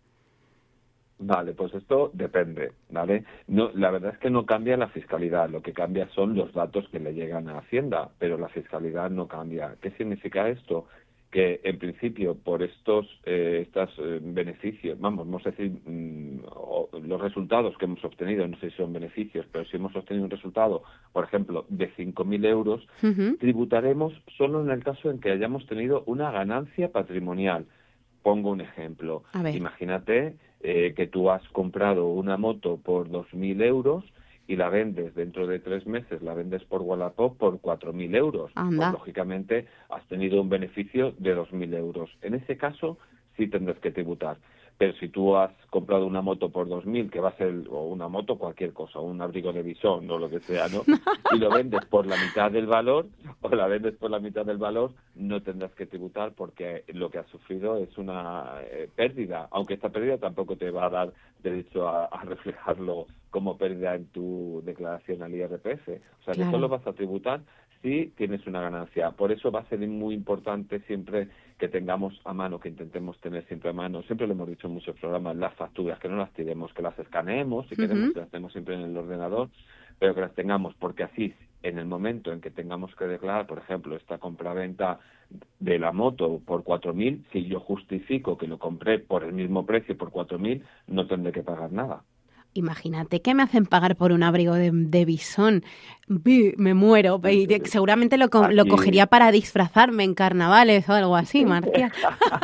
Vale, 1.17 1.53
pues 1.53 1.73
esto 1.75 2.11
depende, 2.13 2.73
¿vale? 2.91 3.25
No, 3.47 3.71
la 3.75 3.93
verdad 3.93 4.15
es 4.15 4.19
que 4.19 4.31
no 4.31 4.45
cambia 4.45 4.77
la 4.77 4.89
fiscalidad, 4.89 5.49
lo 5.49 5.63
que 5.63 5.73
cambia 5.73 6.09
son 6.09 6.35
los 6.35 6.53
datos 6.53 6.89
que 6.89 6.99
le 6.99 7.15
llegan 7.15 7.49
a 7.49 7.59
Hacienda, 7.59 8.11
pero 8.19 8.37
la 8.37 8.49
fiscalidad 8.49 9.11
no 9.11 9.29
cambia. 9.29 9.77
¿Qué 9.81 9.93
significa 9.93 10.49
esto? 10.49 10.87
Que 11.35 11.61
en 11.65 11.81
principio 11.81 12.37
por 12.37 12.63
estos 12.63 13.07
eh, 13.25 13.65
estos 13.67 13.91
eh, 13.99 14.21
beneficios, 14.23 14.97
vamos, 15.01 15.27
vamos 15.27 15.45
a 15.45 15.51
decir, 15.51 15.73
mmm, 15.85 16.39
los 17.09 17.21
resultados 17.21 17.77
que 17.77 17.87
hemos 17.87 18.05
obtenido, 18.05 18.47
no 18.47 18.57
sé 18.61 18.71
si 18.71 18.77
son 18.77 18.93
beneficios, 18.93 19.45
pero 19.51 19.65
si 19.65 19.77
hemos 19.77 19.97
obtenido 19.97 20.27
un 20.27 20.31
resultado, 20.31 20.85
por 21.13 21.25
ejemplo, 21.25 21.67
de 21.69 21.93
5.000 21.97 22.47
euros, 22.47 22.87
uh 23.03 23.07
-huh. 23.07 23.39
tributaremos 23.41 24.13
solo 24.39 24.63
en 24.63 24.71
el 24.71 24.85
caso 24.85 25.11
en 25.11 25.19
que 25.19 25.33
hayamos 25.33 25.67
tenido 25.67 26.05
una 26.07 26.31
ganancia 26.31 26.93
patrimonial. 26.93 27.67
Pongo 28.23 28.53
un 28.53 28.61
ejemplo. 28.61 29.25
Imagínate 29.53 30.37
eh, 30.61 30.95
que 30.95 31.09
tú 31.09 31.31
has 31.33 31.43
comprado 31.49 32.07
una 32.07 32.37
moto 32.37 32.77
por 32.77 33.09
2.000 33.09 33.61
euros 33.65 34.05
y 34.47 34.57
la 34.57 34.69
vendes 34.69 35.15
dentro 35.15 35.47
de 35.47 35.59
tres 35.59 35.87
meses, 35.87 36.23
la 36.23 36.35
vendes 36.35 36.63
por 36.65 36.83
Wallapop 36.83 37.37
por 37.39 37.61
4.000 37.61 38.17
euros. 38.17 38.53
Pues, 38.55 38.93
lógicamente 38.93 39.67
has 39.89 40.07
tenido 40.09 40.41
un 40.41 40.49
beneficio 40.49 41.15
de 41.19 41.37
2.000 41.37 41.77
euros. 41.77 42.11
En 42.23 42.35
ese 42.35 42.57
caso 42.57 42.99
sí 43.37 43.49
tendrás 43.49 43.79
que 43.79 43.91
tributar. 43.91 44.37
pero 44.77 44.93
si 44.95 45.09
tú 45.09 45.37
has 45.37 45.53
comprado 45.71 46.05
una 46.05 46.21
moto 46.21 46.51
por 46.51 46.67
2.000, 46.67 47.09
que 47.09 47.21
va 47.21 47.29
a 47.29 47.37
ser, 47.37 47.55
o 47.71 47.87
una 47.87 48.09
moto, 48.09 48.37
cualquier 48.37 48.73
cosa, 48.73 48.99
un 48.99 49.23
abrigo 49.23 49.53
de 49.53 49.63
bisón 49.63 50.11
o 50.11 50.19
lo 50.19 50.29
que 50.29 50.41
sea, 50.41 50.67
¿no? 50.69 50.83
Y 51.33 51.39
lo 51.39 51.49
vendes 51.49 51.85
por 51.87 52.07
la 52.07 52.17
mitad 52.17 52.51
del 52.51 52.67
valor, 52.67 53.07
o 53.41 53.49
la 53.49 53.69
vendes 53.69 53.95
por 53.95 54.11
la 54.11 54.19
mitad 54.19 54.45
del 54.45 54.59
valor, 54.59 54.93
no 55.15 55.43
tendrás 55.43 55.73
que 55.75 55.87
tributar 55.87 56.33
porque 56.33 56.85
lo 56.89 57.09
que 57.09 57.19
has 57.19 57.29
sufrido 57.29 57.77
es 57.77 57.97
una 57.99 58.61
eh, 58.63 58.89
pérdida, 58.95 59.49
aunque 59.53 59.75
esta 59.75 59.91
pérdida 59.91 60.19
tampoco 60.19 60.57
te 60.57 60.71
va 60.71 60.87
a 60.87 60.91
dar 60.91 61.13
derecho 61.43 61.89
a, 61.89 62.09
reflejarlo 62.25 63.07
como 63.35 63.59
pérdida 63.59 63.97
en 63.97 64.07
tu 64.07 64.63
declaración 64.65 65.21
al 65.25 65.35
IRPF. 65.35 65.89
O 66.21 66.25
sea, 66.25 66.35
que 66.35 66.49
solo 66.53 66.69
vas 66.69 66.87
a 66.87 66.93
tributar 66.93 67.41
si 67.83 68.13
tienes 68.17 68.47
una 68.47 68.61
ganancia. 68.61 69.11
Por 69.11 69.33
eso 69.33 69.51
va 69.51 69.63
a 69.63 69.69
ser 69.69 69.81
muy 69.81 70.15
importante 70.15 70.79
siempre 70.87 71.27
que 71.59 71.67
tengamos 71.67 72.15
a 72.25 72.33
mano, 72.33 72.61
que 72.61 72.69
intentemos 72.69 73.19
tener 73.19 73.45
siempre 73.49 73.71
a 73.71 73.73
mano, 73.73 74.05
siempre 74.05 74.29
lo 74.29 74.35
hemos 74.35 74.49
dicho 74.49 74.69
en 74.69 74.75
muchos 74.75 74.95
programas, 75.01 75.35
las 75.35 75.53
facturas, 75.55 75.99
que 75.99 76.09
no 76.09 76.17
las 76.17 76.33
tiremos, 76.33 76.73
que 76.75 76.83
las 76.83 76.97
escaneemos, 76.97 77.67
si 77.67 77.75
queremos 77.75 78.13
que 78.13 78.21
las 78.21 78.31
tenemos 78.31 78.53
siempre 78.53 78.77
en 78.77 78.83
el 78.83 78.97
ordenador, 78.97 79.49
pero 79.99 80.15
que 80.15 80.21
las 80.21 80.35
tengamos, 80.35 80.73
porque 80.77 81.03
así 81.03 81.35
en 81.65 81.81
el 81.81 81.87
momento 81.87 82.33
en 82.33 82.41
que 82.41 82.53
tengamos 82.53 82.95
que 82.95 83.07
declarar, 83.07 83.49
por 83.49 83.59
ejemplo, 83.59 83.97
esta 83.97 84.19
compraventa 84.19 85.01
de 85.59 85.81
la 85.81 85.91
moto 85.91 86.41
por 86.47 86.63
4.000, 86.63 87.25
si 87.33 87.47
yo 87.49 87.59
justifico 87.59 88.39
que 88.39 88.47
lo 88.47 88.61
compré 88.61 89.01
por 89.01 89.25
el 89.25 89.33
mismo 89.33 89.67
precio, 89.67 89.99
por 89.99 90.13
4.000, 90.13 90.63
no 90.87 91.09
tendré 91.09 91.33
que 91.33 91.43
pagar 91.43 91.73
nada. 91.73 92.05
Imagínate 92.55 93.21
que 93.21 93.35
me 93.35 93.43
hacen 93.43 93.67
pagar 93.67 93.97
por 93.97 94.13
un 94.13 94.23
abrigo 94.23 94.55
de, 94.55 94.71
de 94.73 95.05
bisón. 95.05 95.65
Me 96.07 96.75
muero. 96.75 97.21
seguramente 97.65 98.17
lo, 98.17 98.29
lo, 98.51 98.67
cogería 98.67 99.07
para 99.07 99.33
disfrazarme 99.33 100.05
en 100.05 100.15
carnavales 100.15 100.89
o 100.89 100.93
algo 100.93 101.17
así, 101.17 101.45
Marcia. 101.47 101.91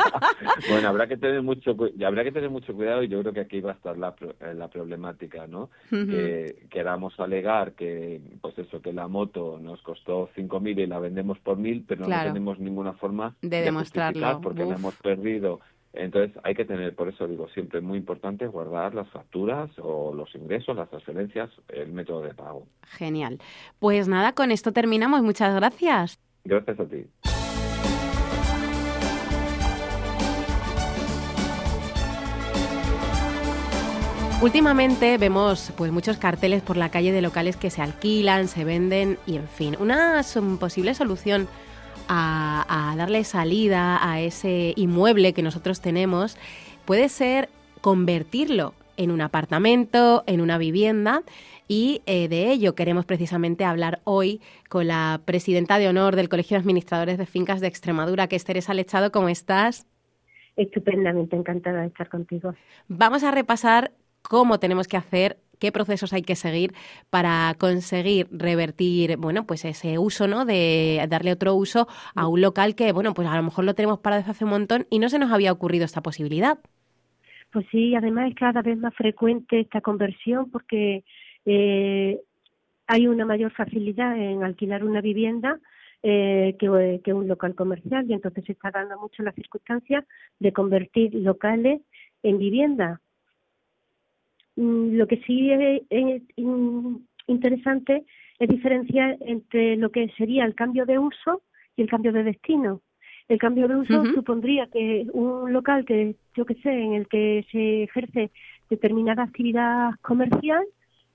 bueno, 0.69 0.89
habrá 0.89 1.07
que 1.07 1.15
tener 1.15 1.41
mucho 1.41 1.77
habrá 2.05 2.23
que 2.23 2.31
tener 2.31 2.49
mucho 2.49 2.73
cuidado 2.73 3.03
y 3.03 3.07
yo 3.07 3.21
creo 3.21 3.33
que 3.33 3.39
aquí 3.39 3.61
va 3.61 3.71
a 3.71 3.75
estar 3.75 3.97
la, 3.97 4.13
eh, 4.41 4.53
la 4.53 4.67
problemática, 4.67 5.47
¿no? 5.47 5.69
Que 5.89 6.65
queramos 6.69 7.17
alegar 7.19 7.73
que, 7.73 8.19
pues 8.41 8.57
eso, 8.59 8.81
que 8.81 8.91
la 8.91 9.07
moto 9.07 9.59
nos 9.61 9.81
costó 9.81 10.29
5.000 10.35 10.79
y 10.79 10.87
la 10.87 10.99
vendemos 10.99 11.39
por 11.39 11.57
1.000, 11.57 11.85
pero 11.87 12.07
no 12.07 12.23
tenemos 12.23 12.59
ninguna 12.59 12.93
forma 12.93 13.35
de, 13.41 13.61
demostrarlo. 13.61 14.41
porque 14.41 14.65
la 14.65 14.75
hemos 14.75 14.95
perdido 14.95 15.59
entonces 15.93 16.37
hay 16.43 16.55
que 16.55 16.65
tener, 16.65 16.95
por 16.95 17.09
eso 17.09 17.27
digo, 17.27 17.49
siempre 17.49 17.81
muy 17.81 17.97
importante 17.97 18.47
guardar 18.47 18.95
las 18.95 19.09
facturas 19.09 19.69
o 19.79 20.13
los 20.13 20.33
ingresos, 20.35 20.75
las 20.75 20.89
transferencias, 20.89 21.49
el 21.69 21.91
método 21.91 22.21
de 22.21 22.33
pago. 22.33 22.65
Genial. 22.83 23.39
Pues 23.79 24.07
nada, 24.07 24.33
con 24.33 24.51
esto 24.51 24.71
terminamos. 24.71 25.21
Muchas 25.21 25.53
gracias. 25.55 26.19
Gracias 26.43 26.79
a 26.79 26.85
ti. 26.85 27.05
Últimamente 34.41 35.19
vemos 35.19 35.71
pues 35.77 35.91
muchos 35.91 36.17
carteles 36.17 36.63
por 36.63 36.75
la 36.75 36.89
calle 36.89 37.11
de 37.11 37.21
locales 37.21 37.57
que 37.57 37.69
se 37.69 37.83
alquilan, 37.83 38.47
se 38.47 38.63
venden 38.63 39.19
y 39.27 39.35
en 39.35 39.47
fin, 39.47 39.77
una 39.79 40.21
posible 40.59 40.95
solución 40.95 41.47
a, 42.13 42.93
darle 42.97 43.23
salida 43.23 43.99
a 44.05 44.19
ese 44.19 44.73
inmueble 44.75 45.33
que 45.33 45.41
nosotros 45.41 45.81
tenemos 45.81 46.37
puede 46.85 47.09
ser 47.09 47.49
convertirlo 47.79 48.73
en 48.97 49.11
un 49.11 49.21
apartamento, 49.21 50.23
en 50.27 50.41
una 50.41 50.57
vivienda. 50.57 51.23
Y 51.67 52.01
eh, 52.05 52.27
de 52.27 52.51
ello 52.51 52.75
queremos 52.75 53.05
precisamente 53.05 53.63
hablar 53.63 54.01
hoy 54.03 54.41
con 54.67 54.87
la 54.87 55.21
presidenta 55.23 55.79
de 55.79 55.87
honor 55.87 56.17
del 56.17 56.27
Colegio 56.27 56.55
de 56.55 56.61
Administradores 56.61 57.17
de 57.17 57.25
Fincas 57.25 57.61
de 57.61 57.67
Extremadura, 57.67 58.27
que 58.27 58.35
es 58.35 58.43
Teresa 58.43 58.73
Lechado. 58.73 59.11
¿Cómo 59.11 59.29
estás? 59.29 59.87
Estupendamente, 60.57 61.37
encantada 61.37 61.81
de 61.81 61.87
estar 61.87 62.09
contigo. 62.09 62.55
Vamos 62.89 63.23
a 63.23 63.31
repasar 63.31 63.93
cómo 64.21 64.59
tenemos 64.59 64.89
que 64.89 64.97
hacer 64.97 65.37
qué 65.61 65.71
procesos 65.71 66.11
hay 66.11 66.23
que 66.23 66.35
seguir 66.35 66.73
para 67.09 67.55
conseguir 67.57 68.27
revertir, 68.31 69.15
bueno, 69.17 69.45
pues 69.45 69.63
ese 69.63 69.97
uso, 69.99 70.27
¿no? 70.27 70.43
De 70.43 71.05
darle 71.07 71.31
otro 71.31 71.55
uso 71.55 71.87
a 72.15 72.27
un 72.27 72.41
local 72.41 72.75
que, 72.75 72.91
bueno, 72.91 73.13
pues 73.13 73.27
a 73.27 73.37
lo 73.37 73.43
mejor 73.43 73.63
lo 73.63 73.75
tenemos 73.75 73.99
para 73.99 74.17
desde 74.17 74.31
hace 74.31 74.43
un 74.43 74.49
montón 74.49 74.87
y 74.89 74.99
no 74.99 75.07
se 75.07 75.19
nos 75.19 75.31
había 75.31 75.51
ocurrido 75.51 75.85
esta 75.85 76.01
posibilidad. 76.01 76.57
Pues 77.53 77.65
sí, 77.71 77.95
además 77.95 78.29
es 78.29 78.35
cada 78.35 78.61
vez 78.61 78.77
más 78.77 78.95
frecuente 78.95 79.59
esta 79.59 79.81
conversión 79.81 80.49
porque 80.49 81.03
eh, 81.45 82.19
hay 82.87 83.07
una 83.07 83.25
mayor 83.25 83.51
facilidad 83.51 84.17
en 84.17 84.43
alquilar 84.43 84.83
una 84.83 85.01
vivienda 85.01 85.59
eh, 86.01 86.55
que, 86.59 87.01
que, 87.03 87.13
un 87.13 87.27
local 87.27 87.53
comercial 87.53 88.09
y 88.09 88.13
entonces 88.13 88.45
se 88.45 88.53
está 88.53 88.71
dando 88.71 88.99
mucho 88.99 89.21
la 89.21 89.31
circunstancia 89.33 90.03
de 90.39 90.51
convertir 90.51 91.13
locales 91.13 91.81
en 92.23 92.39
vivienda. 92.39 93.01
Mm, 94.55 94.95
lo 94.95 95.07
que 95.07 95.17
sí 95.25 95.51
es, 95.51 95.81
interesante 97.27 98.03
es 98.39 98.49
diferenciar 98.49 99.17
entre 99.21 99.77
lo 99.77 99.91
que 99.91 100.09
sería 100.17 100.45
el 100.45 100.55
cambio 100.55 100.85
de 100.85 100.99
uso 100.99 101.43
y 101.75 101.83
el 101.83 101.89
cambio 101.89 102.11
de 102.11 102.23
destino. 102.23 102.81
El 103.27 103.37
cambio 103.37 103.67
de 103.67 103.75
uso 103.77 104.03
supondría 104.13 104.67
que 104.67 105.07
un 105.13 105.53
local 105.53 105.85
que, 105.85 106.15
yo 106.35 106.45
que 106.45 106.55
sé, 106.55 106.69
en 106.69 106.93
el 106.93 107.07
que 107.07 107.45
se 107.51 107.83
ejerce 107.83 108.31
determinada 108.69 109.23
actividad 109.23 109.91
comercial, 110.01 110.65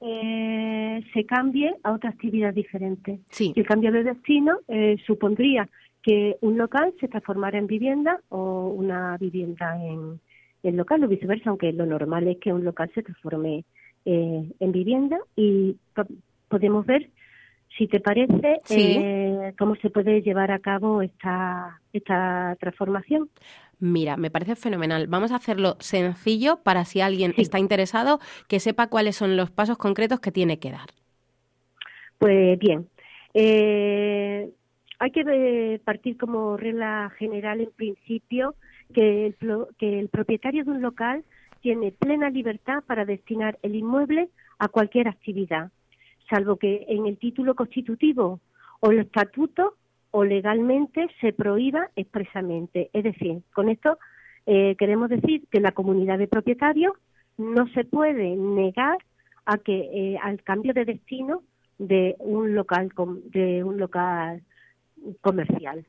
eh, 0.00 1.02
se 1.12 1.26
cambie 1.26 1.74
a 1.82 1.92
otra 1.92 2.10
actividad 2.10 2.54
diferente. 2.54 3.20
Sí. 3.30 3.52
Y 3.54 3.60
el 3.60 3.66
cambio 3.66 3.92
de 3.92 4.04
destino 4.04 4.60
eh, 4.68 4.96
supondría 5.06 5.68
que 6.02 6.36
un 6.40 6.56
local 6.56 6.94
se 7.00 7.08
transformara 7.08 7.58
en 7.58 7.66
vivienda 7.66 8.20
o 8.28 8.68
una 8.68 9.16
vivienda 9.18 9.76
en, 9.82 10.20
el 10.62 10.76
local 10.76 11.04
o 11.04 11.08
viceversa, 11.08 11.50
aunque 11.50 11.72
lo 11.72 11.86
normal 11.86 12.28
es 12.28 12.38
que 12.38 12.52
un 12.52 12.64
local 12.64 12.90
se 12.94 13.02
transforme 13.02 13.64
eh, 14.04 14.44
en 14.60 14.72
vivienda 14.72 15.18
y 15.34 15.76
podemos 16.48 16.86
ver, 16.86 17.10
si 17.76 17.88
te 17.88 18.00
parece, 18.00 18.60
eh, 18.70 19.52
cómo 19.58 19.74
se 19.76 19.90
puede 19.90 20.22
llevar 20.22 20.50
a 20.50 20.60
cabo 20.60 21.02
esta, 21.02 21.80
esta 21.92 22.56
transformación. 22.60 23.28
Mira, 23.78 24.16
me 24.16 24.30
parece 24.30 24.56
fenomenal. 24.56 25.06
Vamos 25.08 25.32
a 25.32 25.36
hacerlo 25.36 25.76
sencillo 25.80 26.60
para 26.62 26.84
si 26.84 27.00
alguien 27.00 27.34
está 27.36 27.58
interesado 27.58 28.20
que 28.48 28.60
sepa 28.60 28.86
cuáles 28.86 29.16
son 29.16 29.36
los 29.36 29.50
pasos 29.50 29.76
concretos 29.76 30.20
que 30.20 30.32
tiene 30.32 30.58
que 30.58 30.70
dar. 30.70 30.88
Pues 32.18 32.58
bien, 32.58 32.88
eh, 33.34 34.48
hay 34.98 35.10
que 35.10 35.80
partir 35.84 36.16
como 36.16 36.56
regla 36.56 37.12
general 37.18 37.60
en 37.60 37.70
principio 37.70 38.54
que 38.94 39.26
el, 39.26 39.36
que 39.78 39.98
el 39.98 40.08
propietario 40.08 40.64
de 40.64 40.70
un 40.70 40.82
local 40.82 41.24
tiene 41.60 41.92
plena 41.92 42.30
libertad 42.30 42.84
para 42.86 43.04
destinar 43.04 43.58
el 43.62 43.74
inmueble 43.74 44.28
a 44.58 44.68
cualquier 44.68 45.08
actividad, 45.08 45.70
salvo 46.30 46.56
que 46.56 46.86
en 46.88 47.06
el 47.06 47.18
título 47.18 47.54
constitutivo 47.54 48.40
o 48.80 48.90
el 48.90 49.00
estatuto 49.00 49.74
o 50.10 50.24
legalmente 50.24 51.08
se 51.20 51.32
prohíba 51.32 51.90
expresamente. 51.96 52.90
Es 52.92 53.04
decir, 53.04 53.42
con 53.52 53.68
esto 53.68 53.98
eh, 54.46 54.76
queremos 54.78 55.10
decir 55.10 55.42
que 55.50 55.60
la 55.60 55.72
comunidad 55.72 56.18
de 56.18 56.28
propietarios 56.28 56.94
no 57.36 57.68
se 57.68 57.84
puede 57.84 58.36
negar 58.36 58.98
a 59.44 59.58
que 59.58 59.90
eh, 59.92 60.18
al 60.22 60.42
cambio 60.42 60.72
de 60.72 60.84
destino 60.84 61.42
de 61.78 62.16
un 62.18 62.54
local 62.54 62.90
de 63.24 63.62
un 63.62 63.78
local 63.78 64.42
comercial 65.20 65.84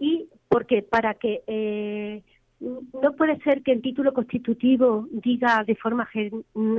y 0.00 0.28
porque 0.48 0.82
para 0.82 1.14
que 1.14 1.42
eh, 1.46 2.22
no 2.62 3.12
puede 3.16 3.38
ser 3.40 3.62
que 3.62 3.72
el 3.72 3.82
título 3.82 4.12
constitutivo 4.12 5.06
diga 5.10 5.64
de 5.66 5.74
forma 5.74 6.08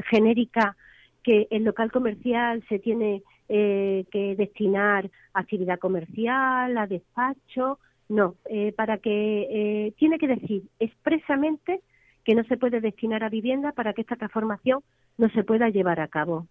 genérica 0.10 0.76
que 1.24 1.48
el 1.52 1.64
local 1.64 1.92
comercial 1.92 2.64
se 2.70 2.80
tiene 2.80 3.24
eh, 3.50 4.06
que 4.12 4.36
destinar 4.36 5.10
a 5.34 5.40
actividad 5.42 5.80
comercial, 5.80 6.78
a 6.78 6.88
despacho. 6.88 7.80
No, 8.10 8.36
eh, 8.50 8.74
para 8.74 8.98
que 8.98 9.48
eh, 9.50 9.94
tiene 9.98 10.20
que 10.20 10.28
decir 10.28 10.64
expresamente 10.80 11.82
que 12.24 12.36
no 12.36 12.44
se 12.44 12.58
puede 12.58 12.80
destinar 12.80 13.24
a 13.24 13.30
vivienda 13.30 13.72
para 13.72 13.94
que 13.94 14.02
esta 14.02 14.18
transformación 14.18 14.82
no 15.18 15.30
se 15.30 15.44
pueda 15.44 15.70
llevar 15.70 16.00
a 16.00 16.08
cabo. 16.08 16.48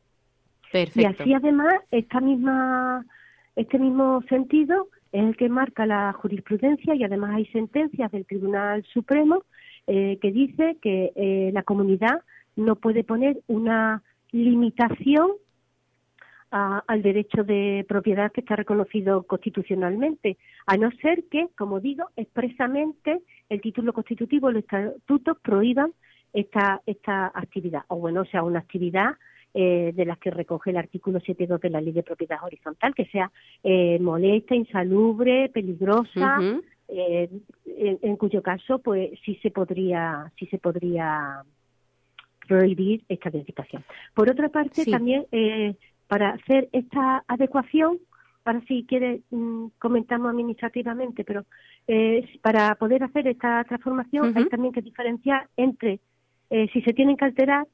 Perfecto. 0.72 1.00
Y 1.00 1.04
así 1.04 1.34
además 1.34 1.74
esta 1.90 2.20
misma 2.20 3.04
este 3.54 3.78
mismo 3.78 4.22
sentido 4.28 4.88
es 5.12 5.22
el 5.22 5.36
que 5.36 5.48
marca 5.48 5.86
la 5.86 6.12
jurisprudencia 6.14 6.94
y 6.94 7.04
además 7.04 7.34
hay 7.34 7.46
sentencias 7.46 8.10
del 8.10 8.26
Tribunal 8.26 8.82
Supremo 8.92 9.44
eh, 9.86 10.18
que 10.20 10.32
dice 10.32 10.78
que 10.80 11.12
eh, 11.14 11.50
la 11.52 11.62
comunidad 11.62 12.22
no 12.56 12.76
puede 12.76 13.04
poner 13.04 13.40
una 13.46 14.02
limitación 14.30 15.30
al 16.52 17.00
derecho 17.00 17.44
de 17.44 17.82
propiedad 17.88 18.30
que 18.30 18.42
está 18.42 18.56
reconocido 18.56 19.22
constitucionalmente, 19.22 20.36
a 20.66 20.76
no 20.76 20.90
ser 21.00 21.24
que, 21.30 21.48
como 21.56 21.80
digo, 21.80 22.04
expresamente 22.14 23.22
el 23.48 23.62
título 23.62 23.94
constitutivo, 23.94 24.50
los 24.50 24.62
estatutos 24.64 25.38
prohíban 25.40 25.92
esta, 26.34 26.82
esta 26.84 27.32
actividad, 27.34 27.84
o 27.88 27.96
bueno, 27.96 28.20
o 28.20 28.24
sea, 28.26 28.42
una 28.42 28.58
actividad 28.58 29.14
eh, 29.54 29.92
de 29.94 30.04
las 30.04 30.18
que 30.18 30.30
recoge 30.30 30.70
el 30.70 30.76
artículo 30.76 31.20
7.2 31.20 31.60
de 31.60 31.70
la 31.70 31.80
Ley 31.80 31.92
de 31.92 32.02
Propiedad 32.02 32.42
Horizontal, 32.42 32.94
que 32.94 33.06
sea 33.06 33.30
eh, 33.62 33.98
molesta, 34.00 34.54
insalubre, 34.54 35.50
peligrosa, 35.50 36.40
eh, 36.88 37.30
en, 37.66 38.16
cuyo 38.16 38.42
caso, 38.42 38.78
pues 38.78 39.18
sí 39.24 39.38
se 39.42 39.50
podría, 39.50 40.30
sí 40.38 40.46
se 40.46 40.58
podría 40.58 41.42
prohibir 42.46 43.02
esta 43.08 43.30
dedicación. 43.30 43.84
Por 44.14 44.30
otra 44.30 44.48
parte, 44.48 44.84
también 44.86 45.26
eh, 45.32 45.74
para 46.06 46.30
hacer 46.30 46.68
esta 46.72 47.24
adecuación, 47.26 47.98
para 48.42 48.60
si 48.62 48.84
quiere 48.84 49.22
mm, 49.30 49.66
comentamos 49.78 50.30
administrativamente, 50.30 51.24
pero 51.24 51.44
eh, 51.86 52.28
para 52.42 52.74
poder 52.74 53.04
hacer 53.04 53.26
esta 53.28 53.64
transformación 53.64 54.32
hay 54.36 54.46
también 54.46 54.74
que 54.74 54.82
diferenciar 54.82 55.48
entre 55.56 56.00
eh, 56.50 56.68
si 56.72 56.82
se 56.82 56.92
tienen 56.92 57.16
que 57.16 57.24
alterar 57.24 57.66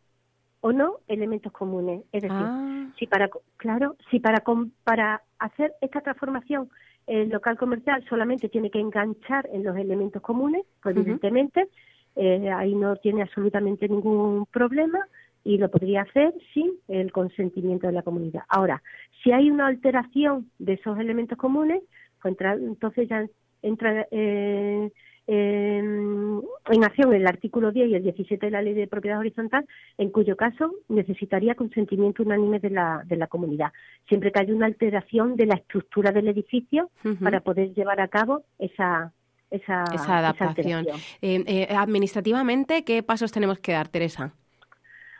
o 0.61 0.73
no 0.73 0.99
elementos 1.09 1.53
comunes. 1.53 2.03
Es 2.13 2.23
decir, 2.23 2.37
ah. 2.39 2.91
si 2.99 3.07
para, 3.07 3.31
claro, 3.57 3.97
si 4.11 4.21
para, 4.21 4.43
para 4.85 5.23
hacer 5.39 5.73
esta 5.81 6.01
transformación 6.01 6.69
el 7.07 7.31
local 7.31 7.57
comercial 7.57 8.05
solamente 8.09 8.49
tiene 8.49 8.71
que 8.71 8.81
enganchar 8.81 9.49
en 9.53 9.65
los 9.65 9.77
elementos 9.77 10.21
comunes, 10.21 10.65
pues 10.83 10.95
evidentemente 10.95 11.69
eh, 12.17 12.51
ahí 12.51 12.75
no 12.75 12.97
tiene 12.97 13.23
absolutamente 13.23 13.89
ningún 13.89 14.45
problema 14.47 14.99
y 15.43 15.57
lo 15.57 15.71
podría 15.71 16.03
hacer 16.03 16.35
sin 16.53 16.73
el 16.89 17.11
consentimiento 17.11 17.87
de 17.87 17.95
la 17.95 18.03
comunidad. 18.03 18.43
Ahora, 18.49 18.83
si 19.23 19.33
hay 19.33 19.51
una 19.51 19.69
alteración 19.69 20.51
de 20.59 20.75
esos 20.75 20.99
elementos 20.99 21.39
comunes, 21.39 21.83
pues 22.21 22.37
entonces 22.41 23.09
ya 23.09 23.25
entra 23.63 24.07
eh, 24.11 24.91
en 25.31 26.85
acción 26.85 27.13
el 27.13 27.27
artículo 27.27 27.71
10 27.71 27.91
y 27.91 27.95
el 27.97 28.03
17 28.03 28.47
de 28.47 28.51
la 28.51 28.63
Ley 28.63 28.73
de 28.73 28.87
Propiedad 28.87 29.19
Horizontal, 29.19 29.67
en 29.99 30.11
cuyo 30.11 30.37
caso 30.37 30.73
necesitaría 30.89 31.55
consentimiento 31.55 32.23
unánime 32.23 32.61
de 32.61 32.71
la, 32.71 33.03
de 33.05 33.17
la 33.17 33.27
comunidad, 33.27 33.73
siempre 34.09 34.33
que 34.33 34.41
haya 34.41 34.55
una 34.55 34.67
alteración 34.67 35.37
de 35.37 35.47
la 35.47 35.57
estructura 35.57 36.13
del 36.13 36.29
edificio 36.29 36.91
para 37.23 37.41
poder 37.41 37.75
llevar 37.75 38.01
a 38.01 38.09
cabo 38.09 38.45
esa, 38.59 39.13
esa, 39.51 39.85
adaptación. 39.85 40.87
Eh, 41.21 41.45
eh, 41.47 41.69
administrativamente, 41.71 42.85
¿qué 42.85 43.03
pasos 43.03 43.31
tenemos 43.31 43.59
que 43.59 43.73
dar, 43.73 43.89
Teresa? 43.89 44.33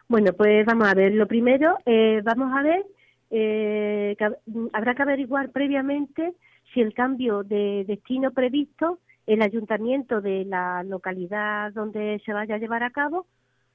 Bueno, 0.09 0.33
pues 0.33 0.65
vamos 0.65 0.89
a 0.89 0.95
ver. 0.95 1.13
Lo 1.13 1.27
primero, 1.27 1.77
eh, 1.85 2.23
vamos 2.25 2.51
a 2.57 2.63
ver, 2.63 2.83
que 3.29 4.17
habrá 4.73 4.95
que 4.95 5.03
averiguar 5.03 5.51
previamente 5.51 6.33
si 6.73 6.81
el 6.81 6.95
cambio 6.95 7.43
de 7.43 7.85
destino 7.87 8.31
previsto 8.31 9.01
el 9.29 9.43
ayuntamiento 9.43 10.23
de 10.23 10.47
la 10.47 10.83
localidad 10.83 11.73
donde 11.73 12.21
se 12.25 12.33
vaya 12.33 12.55
a 12.55 12.59
llevar 12.59 12.83
a 12.83 12.91
cabo 12.91 13.27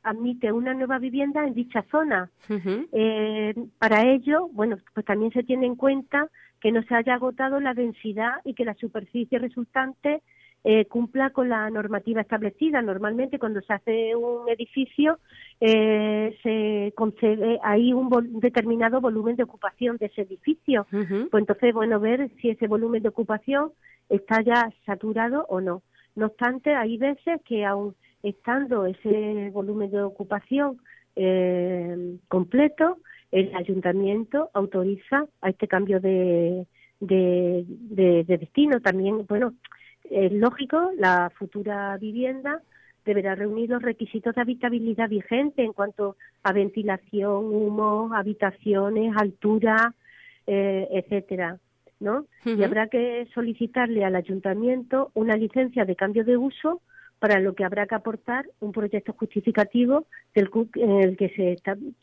admite 0.02 0.52
una 0.52 0.74
nueva 0.74 0.98
vivienda 0.98 1.46
en 1.46 1.54
dicha 1.54 1.86
zona. 1.90 2.30
Eh, 2.50 3.54
para 3.78 4.02
ello, 4.02 4.50
bueno, 4.52 4.78
pues 4.94 5.06
también 5.06 5.32
se 5.32 5.44
tiene 5.44 5.68
en 5.68 5.76
cuenta 5.76 6.28
que 6.60 6.72
no 6.72 6.82
se 6.84 6.96
haya 6.96 7.14
agotado 7.14 7.60
la 7.60 7.74
densidad 7.74 8.42
y 8.44 8.56
que 8.56 8.66
la 8.66 8.74
superficie 8.74 9.40
resultante 9.40 10.24
eh, 10.64 10.86
cumpla 10.86 11.32
con 11.32 11.50
la 11.50 11.70
normativa 11.70 12.22
establecida. 12.22 12.82
Normalmente, 12.82 13.40
cuando 13.40 13.62
se 13.62 13.74
hace 13.74 14.16
un 14.16 14.48
edificio, 14.50 15.20
eh, 15.60 16.38
se 16.42 16.94
concede 16.96 17.60
ahí 17.64 17.94
un 17.94 18.40
determinado 18.40 19.02
volumen 19.02 19.36
de 19.36 19.44
ocupación 19.44 19.98
de 19.98 20.06
ese 20.08 20.22
edificio. 20.22 20.86
Pues 20.90 21.42
entonces, 21.42 21.74
bueno, 21.74 22.00
ver 22.00 22.30
si 22.42 22.50
ese 22.50 22.68
volumen 22.68 23.04
de 23.04 23.10
ocupación 23.10 23.72
está 24.10 24.42
ya 24.42 24.70
saturado 24.86 25.46
o 25.50 25.62
no. 25.62 25.82
No 26.16 26.28
obstante, 26.28 26.76
hay 26.76 26.98
veces 26.98 27.42
que 27.46 27.66
aún 27.66 27.96
estando 28.22 28.86
ese 28.86 29.50
volumen 29.52 29.92
de 29.92 30.02
ocupación 30.02 30.78
eh, 31.16 32.18
completo, 32.28 32.98
el 33.32 33.54
ayuntamiento 33.56 34.50
autoriza 34.54 35.26
a 35.42 35.50
este 35.50 35.68
cambio 35.68 36.00
de, 36.00 36.68
de, 37.00 37.66
de, 37.68 38.24
destino. 38.38 38.80
También, 38.80 39.26
bueno, 39.28 39.54
es 40.14 40.32
lógico, 40.32 40.92
la 40.98 41.32
futura 41.36 41.98
vivienda 41.98 42.62
deberá 43.06 43.36
reunir 43.36 43.70
los 43.70 43.82
requisitos 43.82 44.36
de 44.36 44.42
habitabilidad 44.42 45.10
vigente 45.10 45.64
en 45.64 45.74
cuanto 45.74 46.16
a 46.44 46.54
ventilación, 46.54 47.46
humo, 47.46 48.12
habitaciones, 48.14 49.14
altura, 49.18 49.94
eh, 50.48 50.88
etcétera. 50.92 51.58
¿no? 52.00 52.26
Y 52.46 52.62
habrá 52.64 52.88
que 52.88 53.28
solicitarle 53.34 54.04
al 54.04 54.16
ayuntamiento 54.16 55.12
una 55.14 55.38
licencia 55.38 55.86
de 55.86 55.96
cambio 55.96 56.26
de 56.26 56.36
uso 56.36 56.82
para 57.20 57.40
lo 57.40 57.56
que 57.56 57.64
habrá 57.64 57.88
que 57.88 57.96
aportar 57.96 58.46
un 58.60 58.74
proyecto 58.74 59.14
justificativo 59.14 60.06
del, 60.36 60.50
en 60.76 61.00
el 61.00 61.16
que 61.16 61.30
se, 61.30 61.56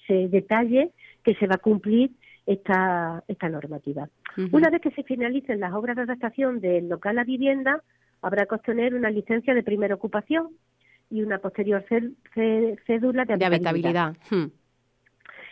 se 0.06 0.28
detalle 0.28 0.92
que 1.22 1.34
se 1.34 1.46
va 1.46 1.56
a 1.56 1.58
cumplir 1.58 2.12
esta, 2.46 3.22
esta 3.28 3.48
normativa. 3.48 4.08
Una 4.52 4.70
vez 4.70 4.80
que 4.80 4.90
se 4.92 5.02
finalicen 5.02 5.60
las 5.60 5.72
obras 5.72 5.96
de 5.96 6.02
adaptación 6.02 6.60
del 6.60 6.88
local 6.88 7.18
a 7.18 7.24
vivienda, 7.24 7.82
habrá 8.22 8.46
que 8.46 8.54
obtener 8.54 8.94
una 8.94 9.10
licencia 9.10 9.54
de 9.54 9.62
primera 9.62 9.94
ocupación 9.94 10.50
y 11.10 11.22
una 11.22 11.38
posterior 11.38 11.84
cédula 11.88 13.24
de, 13.24 13.44
habitabilidad. 13.44 14.16
Hmm. 14.30 14.46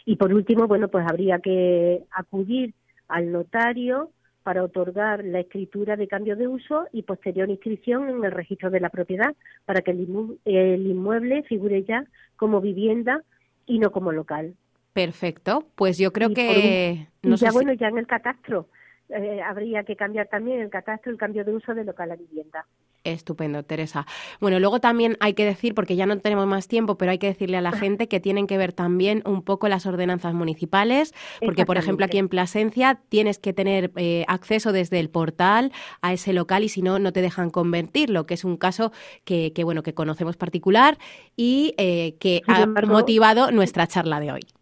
Y 0.07 0.17
por 0.17 0.33
último, 0.33 0.67
bueno, 0.67 0.89
pues 0.89 1.05
habría 1.07 1.39
que 1.41 2.05
acudir 2.11 2.75
al 3.09 3.33
notario 3.33 4.13
para 4.43 4.65
otorgar 4.65 5.23
la 5.25 5.41
escritura 5.41 5.97
de 5.97 6.09
cambio 6.09 6.35
de 6.35 6.49
uso 6.49 6.87
y 6.93 7.03
posterior 7.03 7.51
inscripción 7.51 8.09
en 8.09 8.25
el 8.25 8.33
registro 8.33 8.71
de 8.71 8.81
la 8.81 8.89
propiedad 8.89 9.37
para 9.67 9.83
que 9.83 9.91
el, 9.91 10.87
inmueble 10.87 11.43
figure 11.43 11.85
ya 11.85 12.07
como 12.37 12.63
vivienda 12.63 13.23
y 13.67 13.79
no 13.79 13.91
como 13.91 14.11
local. 14.11 14.55
Perfecto, 14.99 15.67
pues 15.77 15.97
yo 15.97 16.13
creo 16.13 16.31
que... 16.31 17.07
no 17.23 17.37
ya 17.37 17.53
bueno, 17.53 17.73
ya 17.73 17.87
en 17.89 17.99
el 17.99 18.07
catastro 18.07 18.69
eh, 19.11 19.41
habría 19.43 19.85
que 19.85 19.97
cambiar 19.97 20.27
también 20.27 20.61
el 20.61 20.71
catastro, 20.71 21.11
el 21.11 21.19
cambio 21.19 21.45
de 21.45 21.55
uso 21.55 21.75
de 21.75 21.85
local 21.85 22.11
a 22.11 22.17
vivienda. 22.17 22.67
Estupendo, 23.05 23.63
Teresa. 23.63 24.07
Bueno, 24.41 24.59
luego 24.59 24.81
también 24.81 25.17
hay 25.21 25.33
que 25.33 25.45
decir, 25.45 25.73
porque 25.75 25.97
ya 25.97 26.05
no 26.05 26.19
tenemos 26.19 26.47
más 26.47 26.69
tiempo, 26.69 26.99
pero 26.99 27.13
hay 27.13 27.19
que 27.19 27.29
decirle 27.29 27.57
a 27.57 27.61
la 27.61 27.73
gente 27.73 28.09
que 28.09 28.21
tienen 28.21 28.47
que 28.47 28.59
ver 28.59 28.73
también 28.73 29.23
un 29.25 29.43
poco 29.43 29.69
las 29.69 29.87
ordenanzas 29.87 30.35
municipales, 30.35 31.15
porque 31.41 31.65
por 31.65 31.79
ejemplo 31.79 32.05
aquí 32.05 32.19
en 32.19 32.29
Plasencia 32.29 33.01
tienes 33.09 33.39
que 33.39 33.53
tener 33.53 33.93
eh, 33.97 34.25
acceso 34.27 34.73
desde 34.73 34.99
el 34.99 35.11
portal 35.11 35.73
a 36.03 36.13
ese 36.13 36.33
local 36.33 36.65
y 36.65 36.69
si 36.69 36.83
no, 36.83 36.99
no 36.99 37.13
te 37.13 37.23
dejan 37.23 37.51
convertirlo, 37.51 38.27
que 38.27 38.35
es 38.35 38.45
un 38.45 38.57
caso 38.57 38.93
que, 39.25 39.53
bueno, 39.65 39.83
que 39.83 39.95
conocemos 39.95 40.37
particular 40.37 40.99
y 41.37 41.75
eh, 41.79 42.17
que 42.19 42.43
ha 42.49 42.67
motivado 42.67 43.53
nuestra 43.53 43.87
charla 43.87 44.21
de 44.21 44.33
hoy. 44.33 44.58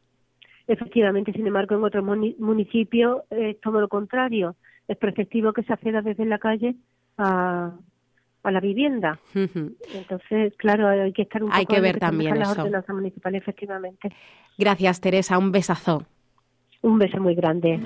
Efectivamente, 0.68 1.33
sin 1.33 1.46
embargo, 1.46 1.76
en 1.76 1.85
otros 1.85 2.05
municipios 2.05 3.22
es 3.31 3.61
todo 3.61 3.81
lo 3.81 3.88
contrario. 3.88 4.57
Es 4.88 4.96
preceptivo 4.96 5.52
que 5.52 5.62
se 5.62 5.72
acceda 5.72 6.02
desde 6.02 6.24
la 6.26 6.38
calle 6.38 6.76
a, 7.18 7.72
a 8.42 8.50
la 8.50 8.61
vivienda. 8.61 9.18
Entonces, 9.35 10.55
claro, 10.57 10.88
hay 10.88 11.12
que 11.12 11.22
estar 11.22 11.42
un 11.42 11.50
poco... 11.50 11.59
Hay 11.59 11.66
que 11.66 11.81
ver 11.81 11.98
también 11.98 12.37
eso. 12.37 12.64
efectivamente. 13.35 14.12
Gracias, 14.59 15.00
Teresa. 15.00 15.38
Un 15.38 15.52
besazo. 15.52 16.05
Un 16.83 16.98
beso 16.98 17.20
muy 17.20 17.35
grande. 17.35 17.81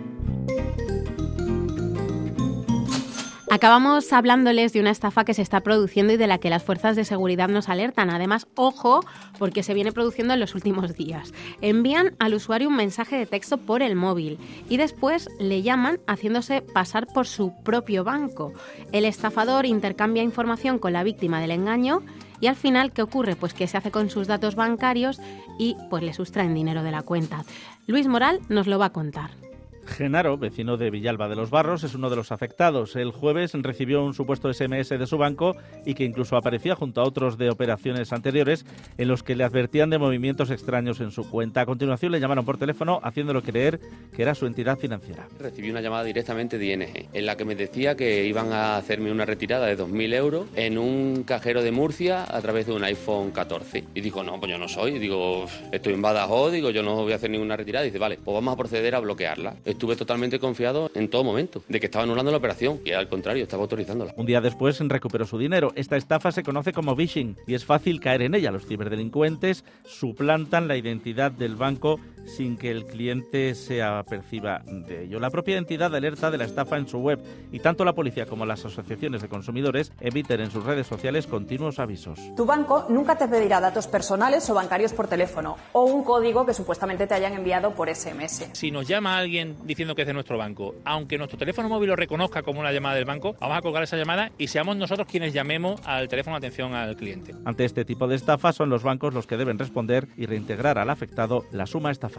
Acabamos 3.52 4.12
hablándoles 4.12 4.72
de 4.72 4.80
una 4.80 4.92
estafa 4.92 5.24
que 5.24 5.34
se 5.34 5.42
está 5.42 5.58
produciendo 5.58 6.12
y 6.12 6.16
de 6.16 6.28
la 6.28 6.38
que 6.38 6.50
las 6.50 6.62
fuerzas 6.62 6.94
de 6.94 7.04
seguridad 7.04 7.48
nos 7.48 7.68
alertan. 7.68 8.08
Además, 8.08 8.46
ojo, 8.54 9.00
porque 9.40 9.64
se 9.64 9.74
viene 9.74 9.90
produciendo 9.90 10.34
en 10.34 10.38
los 10.38 10.54
últimos 10.54 10.94
días. 10.94 11.34
Envían 11.60 12.14
al 12.20 12.34
usuario 12.34 12.68
un 12.68 12.76
mensaje 12.76 13.16
de 13.16 13.26
texto 13.26 13.58
por 13.58 13.82
el 13.82 13.96
móvil 13.96 14.38
y 14.68 14.76
después 14.76 15.28
le 15.40 15.62
llaman 15.62 15.98
haciéndose 16.06 16.62
pasar 16.62 17.08
por 17.08 17.26
su 17.26 17.52
propio 17.64 18.04
banco. 18.04 18.52
El 18.92 19.04
estafador 19.04 19.66
intercambia 19.66 20.22
información 20.22 20.78
con 20.78 20.92
la 20.92 21.02
víctima 21.02 21.40
del 21.40 21.50
engaño 21.50 22.02
y 22.38 22.46
al 22.46 22.54
final, 22.54 22.92
¿qué 22.92 23.02
ocurre? 23.02 23.34
Pues 23.34 23.52
que 23.52 23.66
se 23.66 23.76
hace 23.76 23.90
con 23.90 24.10
sus 24.10 24.28
datos 24.28 24.54
bancarios 24.54 25.20
y 25.58 25.76
pues 25.90 26.04
le 26.04 26.14
sustraen 26.14 26.54
dinero 26.54 26.84
de 26.84 26.92
la 26.92 27.02
cuenta. 27.02 27.44
Luis 27.88 28.06
Moral 28.06 28.38
nos 28.48 28.68
lo 28.68 28.78
va 28.78 28.86
a 28.86 28.92
contar. 28.92 29.49
Genaro, 29.86 30.36
vecino 30.36 30.76
de 30.76 30.90
Villalba 30.90 31.28
de 31.28 31.36
los 31.36 31.50
Barros, 31.50 31.84
es 31.84 31.94
uno 31.94 32.10
de 32.10 32.16
los 32.16 32.32
afectados. 32.32 32.96
El 32.96 33.10
jueves 33.10 33.52
recibió 33.54 34.04
un 34.04 34.14
supuesto 34.14 34.52
SMS 34.52 34.90
de 34.90 35.06
su 35.06 35.18
banco 35.18 35.56
y 35.84 35.94
que 35.94 36.04
incluso 36.04 36.36
aparecía 36.36 36.74
junto 36.74 37.00
a 37.00 37.04
otros 37.04 37.38
de 37.38 37.50
operaciones 37.50 38.12
anteriores 38.12 38.64
en 38.98 39.08
los 39.08 39.22
que 39.22 39.34
le 39.34 39.44
advertían 39.44 39.90
de 39.90 39.98
movimientos 39.98 40.50
extraños 40.50 41.00
en 41.00 41.10
su 41.10 41.28
cuenta. 41.28 41.62
A 41.62 41.66
continuación 41.66 42.12
le 42.12 42.20
llamaron 42.20 42.44
por 42.44 42.58
teléfono 42.58 43.00
haciéndolo 43.02 43.42
creer 43.42 43.80
que 44.14 44.22
era 44.22 44.34
su 44.34 44.46
entidad 44.46 44.78
financiera. 44.78 45.28
Recibí 45.38 45.70
una 45.70 45.80
llamada 45.80 46.04
directamente 46.04 46.58
de 46.58 46.72
ING 46.72 47.08
en 47.12 47.26
la 47.26 47.36
que 47.36 47.44
me 47.44 47.54
decía 47.54 47.96
que 47.96 48.26
iban 48.26 48.52
a 48.52 48.76
hacerme 48.76 49.10
una 49.10 49.24
retirada 49.24 49.66
de 49.66 49.78
2.000 49.78 50.14
euros 50.14 50.46
en 50.56 50.78
un 50.78 51.24
cajero 51.24 51.62
de 51.62 51.72
Murcia 51.72 52.24
a 52.28 52.40
través 52.40 52.66
de 52.66 52.72
un 52.72 52.84
iPhone 52.84 53.30
14. 53.30 53.84
Y 53.94 54.00
digo, 54.00 54.22
no, 54.22 54.38
pues 54.38 54.50
yo 54.52 54.58
no 54.58 54.68
soy. 54.68 54.98
Digo, 54.98 55.46
estoy 55.72 55.94
en 55.94 56.02
Badajoz, 56.02 56.52
digo, 56.52 56.70
yo 56.70 56.82
no 56.82 56.96
voy 56.96 57.12
a 57.12 57.16
hacer 57.16 57.30
ninguna 57.30 57.56
retirada. 57.56 57.84
dice, 57.84 57.98
vale, 57.98 58.18
pues 58.22 58.34
vamos 58.34 58.54
a 58.54 58.56
proceder 58.56 58.94
a 58.94 59.00
bloquearla 59.00 59.56
estuve 59.70 59.96
totalmente 59.96 60.38
confiado 60.38 60.90
en 60.94 61.08
todo 61.08 61.24
momento 61.24 61.62
de 61.68 61.80
que 61.80 61.86
estaba 61.86 62.04
anulando 62.04 62.30
la 62.30 62.38
operación 62.38 62.80
y 62.84 62.92
al 62.92 63.08
contrario, 63.08 63.42
estaba 63.42 63.62
autorizándola. 63.62 64.14
Un 64.16 64.26
día 64.26 64.40
después 64.40 64.78
recuperó 64.80 65.26
su 65.26 65.38
dinero. 65.38 65.72
Esta 65.74 65.96
estafa 65.96 66.32
se 66.32 66.42
conoce 66.42 66.72
como 66.72 66.96
phishing 66.96 67.36
y 67.46 67.54
es 67.54 67.64
fácil 67.64 68.00
caer 68.00 68.22
en 68.22 68.34
ella. 68.34 68.50
Los 68.50 68.66
ciberdelincuentes 68.66 69.64
suplantan 69.84 70.68
la 70.68 70.76
identidad 70.76 71.32
del 71.32 71.56
banco 71.56 72.00
sin 72.26 72.56
que 72.56 72.70
el 72.70 72.84
cliente 72.84 73.54
se 73.54 73.82
aperciba 73.82 74.62
de 74.66 75.04
ello. 75.04 75.20
La 75.20 75.30
propia 75.30 75.58
entidad 75.58 75.94
alerta 75.94 76.30
de 76.30 76.38
la 76.38 76.44
estafa 76.44 76.76
en 76.76 76.88
su 76.88 76.98
web 76.98 77.20
y 77.52 77.60
tanto 77.60 77.84
la 77.84 77.94
policía 77.94 78.26
como 78.26 78.46
las 78.46 78.64
asociaciones 78.64 79.22
de 79.22 79.28
consumidores 79.28 79.92
emiten 80.00 80.40
en 80.40 80.50
sus 80.50 80.64
redes 80.64 80.86
sociales 80.86 81.26
continuos 81.26 81.78
avisos. 81.78 82.18
Tu 82.36 82.44
banco 82.44 82.86
nunca 82.88 83.16
te 83.16 83.28
pedirá 83.28 83.60
datos 83.60 83.86
personales 83.86 84.48
o 84.50 84.54
bancarios 84.54 84.92
por 84.92 85.08
teléfono 85.08 85.56
o 85.72 85.84
un 85.84 86.04
código 86.04 86.44
que 86.44 86.54
supuestamente 86.54 87.06
te 87.06 87.14
hayan 87.14 87.34
enviado 87.34 87.72
por 87.74 87.94
SMS. 87.94 88.50
Si 88.52 88.70
nos 88.70 88.86
llama 88.86 89.16
alguien 89.16 89.56
diciendo 89.64 89.94
que 89.94 90.02
es 90.02 90.08
de 90.08 90.14
nuestro 90.14 90.38
banco, 90.38 90.74
aunque 90.84 91.18
nuestro 91.18 91.38
teléfono 91.38 91.68
móvil 91.68 91.90
lo 91.90 91.96
reconozca 91.96 92.42
como 92.42 92.60
una 92.60 92.72
llamada 92.72 92.96
del 92.96 93.04
banco, 93.04 93.34
vamos 93.40 93.58
a 93.58 93.62
colgar 93.62 93.82
esa 93.82 93.96
llamada 93.96 94.30
y 94.38 94.48
seamos 94.48 94.76
nosotros 94.76 95.06
quienes 95.10 95.32
llamemos 95.32 95.80
al 95.84 96.08
teléfono 96.08 96.38
de 96.38 96.46
atención 96.46 96.74
al 96.74 96.96
cliente. 96.96 97.34
Ante 97.44 97.64
este 97.64 97.84
tipo 97.84 98.06
de 98.06 98.16
estafa 98.16 98.52
son 98.52 98.70
los 98.70 98.82
bancos 98.82 99.14
los 99.14 99.26
que 99.26 99.36
deben 99.36 99.58
responder 99.58 100.08
y 100.16 100.26
reintegrar 100.26 100.78
al 100.78 100.90
afectado 100.90 101.44
la 101.52 101.66
suma 101.66 101.90
estafada. 101.90 102.09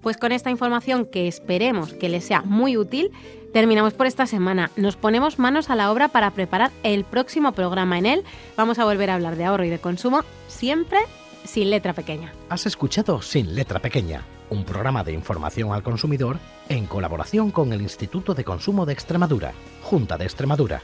Pues 0.00 0.16
con 0.16 0.32
esta 0.32 0.50
información 0.50 1.06
que 1.06 1.28
esperemos 1.28 1.92
que 1.94 2.08
les 2.08 2.24
sea 2.24 2.42
muy 2.42 2.76
útil, 2.76 3.12
terminamos 3.52 3.94
por 3.94 4.06
esta 4.06 4.26
semana. 4.26 4.70
Nos 4.76 4.96
ponemos 4.96 5.38
manos 5.38 5.70
a 5.70 5.76
la 5.76 5.92
obra 5.92 6.08
para 6.08 6.32
preparar 6.32 6.72
el 6.82 7.04
próximo 7.04 7.52
programa. 7.52 7.98
En 7.98 8.06
él 8.06 8.24
vamos 8.56 8.78
a 8.78 8.84
volver 8.84 9.10
a 9.10 9.14
hablar 9.14 9.36
de 9.36 9.44
ahorro 9.44 9.64
y 9.64 9.70
de 9.70 9.78
consumo, 9.78 10.22
siempre 10.48 10.98
sin 11.44 11.70
letra 11.70 11.92
pequeña. 11.92 12.32
Has 12.48 12.66
escuchado 12.66 13.22
Sin 13.22 13.54
letra 13.54 13.80
pequeña, 13.80 14.24
un 14.50 14.64
programa 14.64 15.04
de 15.04 15.12
información 15.12 15.72
al 15.72 15.82
consumidor 15.82 16.38
en 16.68 16.86
colaboración 16.86 17.50
con 17.50 17.72
el 17.72 17.82
Instituto 17.82 18.34
de 18.34 18.44
Consumo 18.44 18.86
de 18.86 18.92
Extremadura, 18.92 19.52
Junta 19.82 20.18
de 20.18 20.24
Extremadura. 20.24 20.82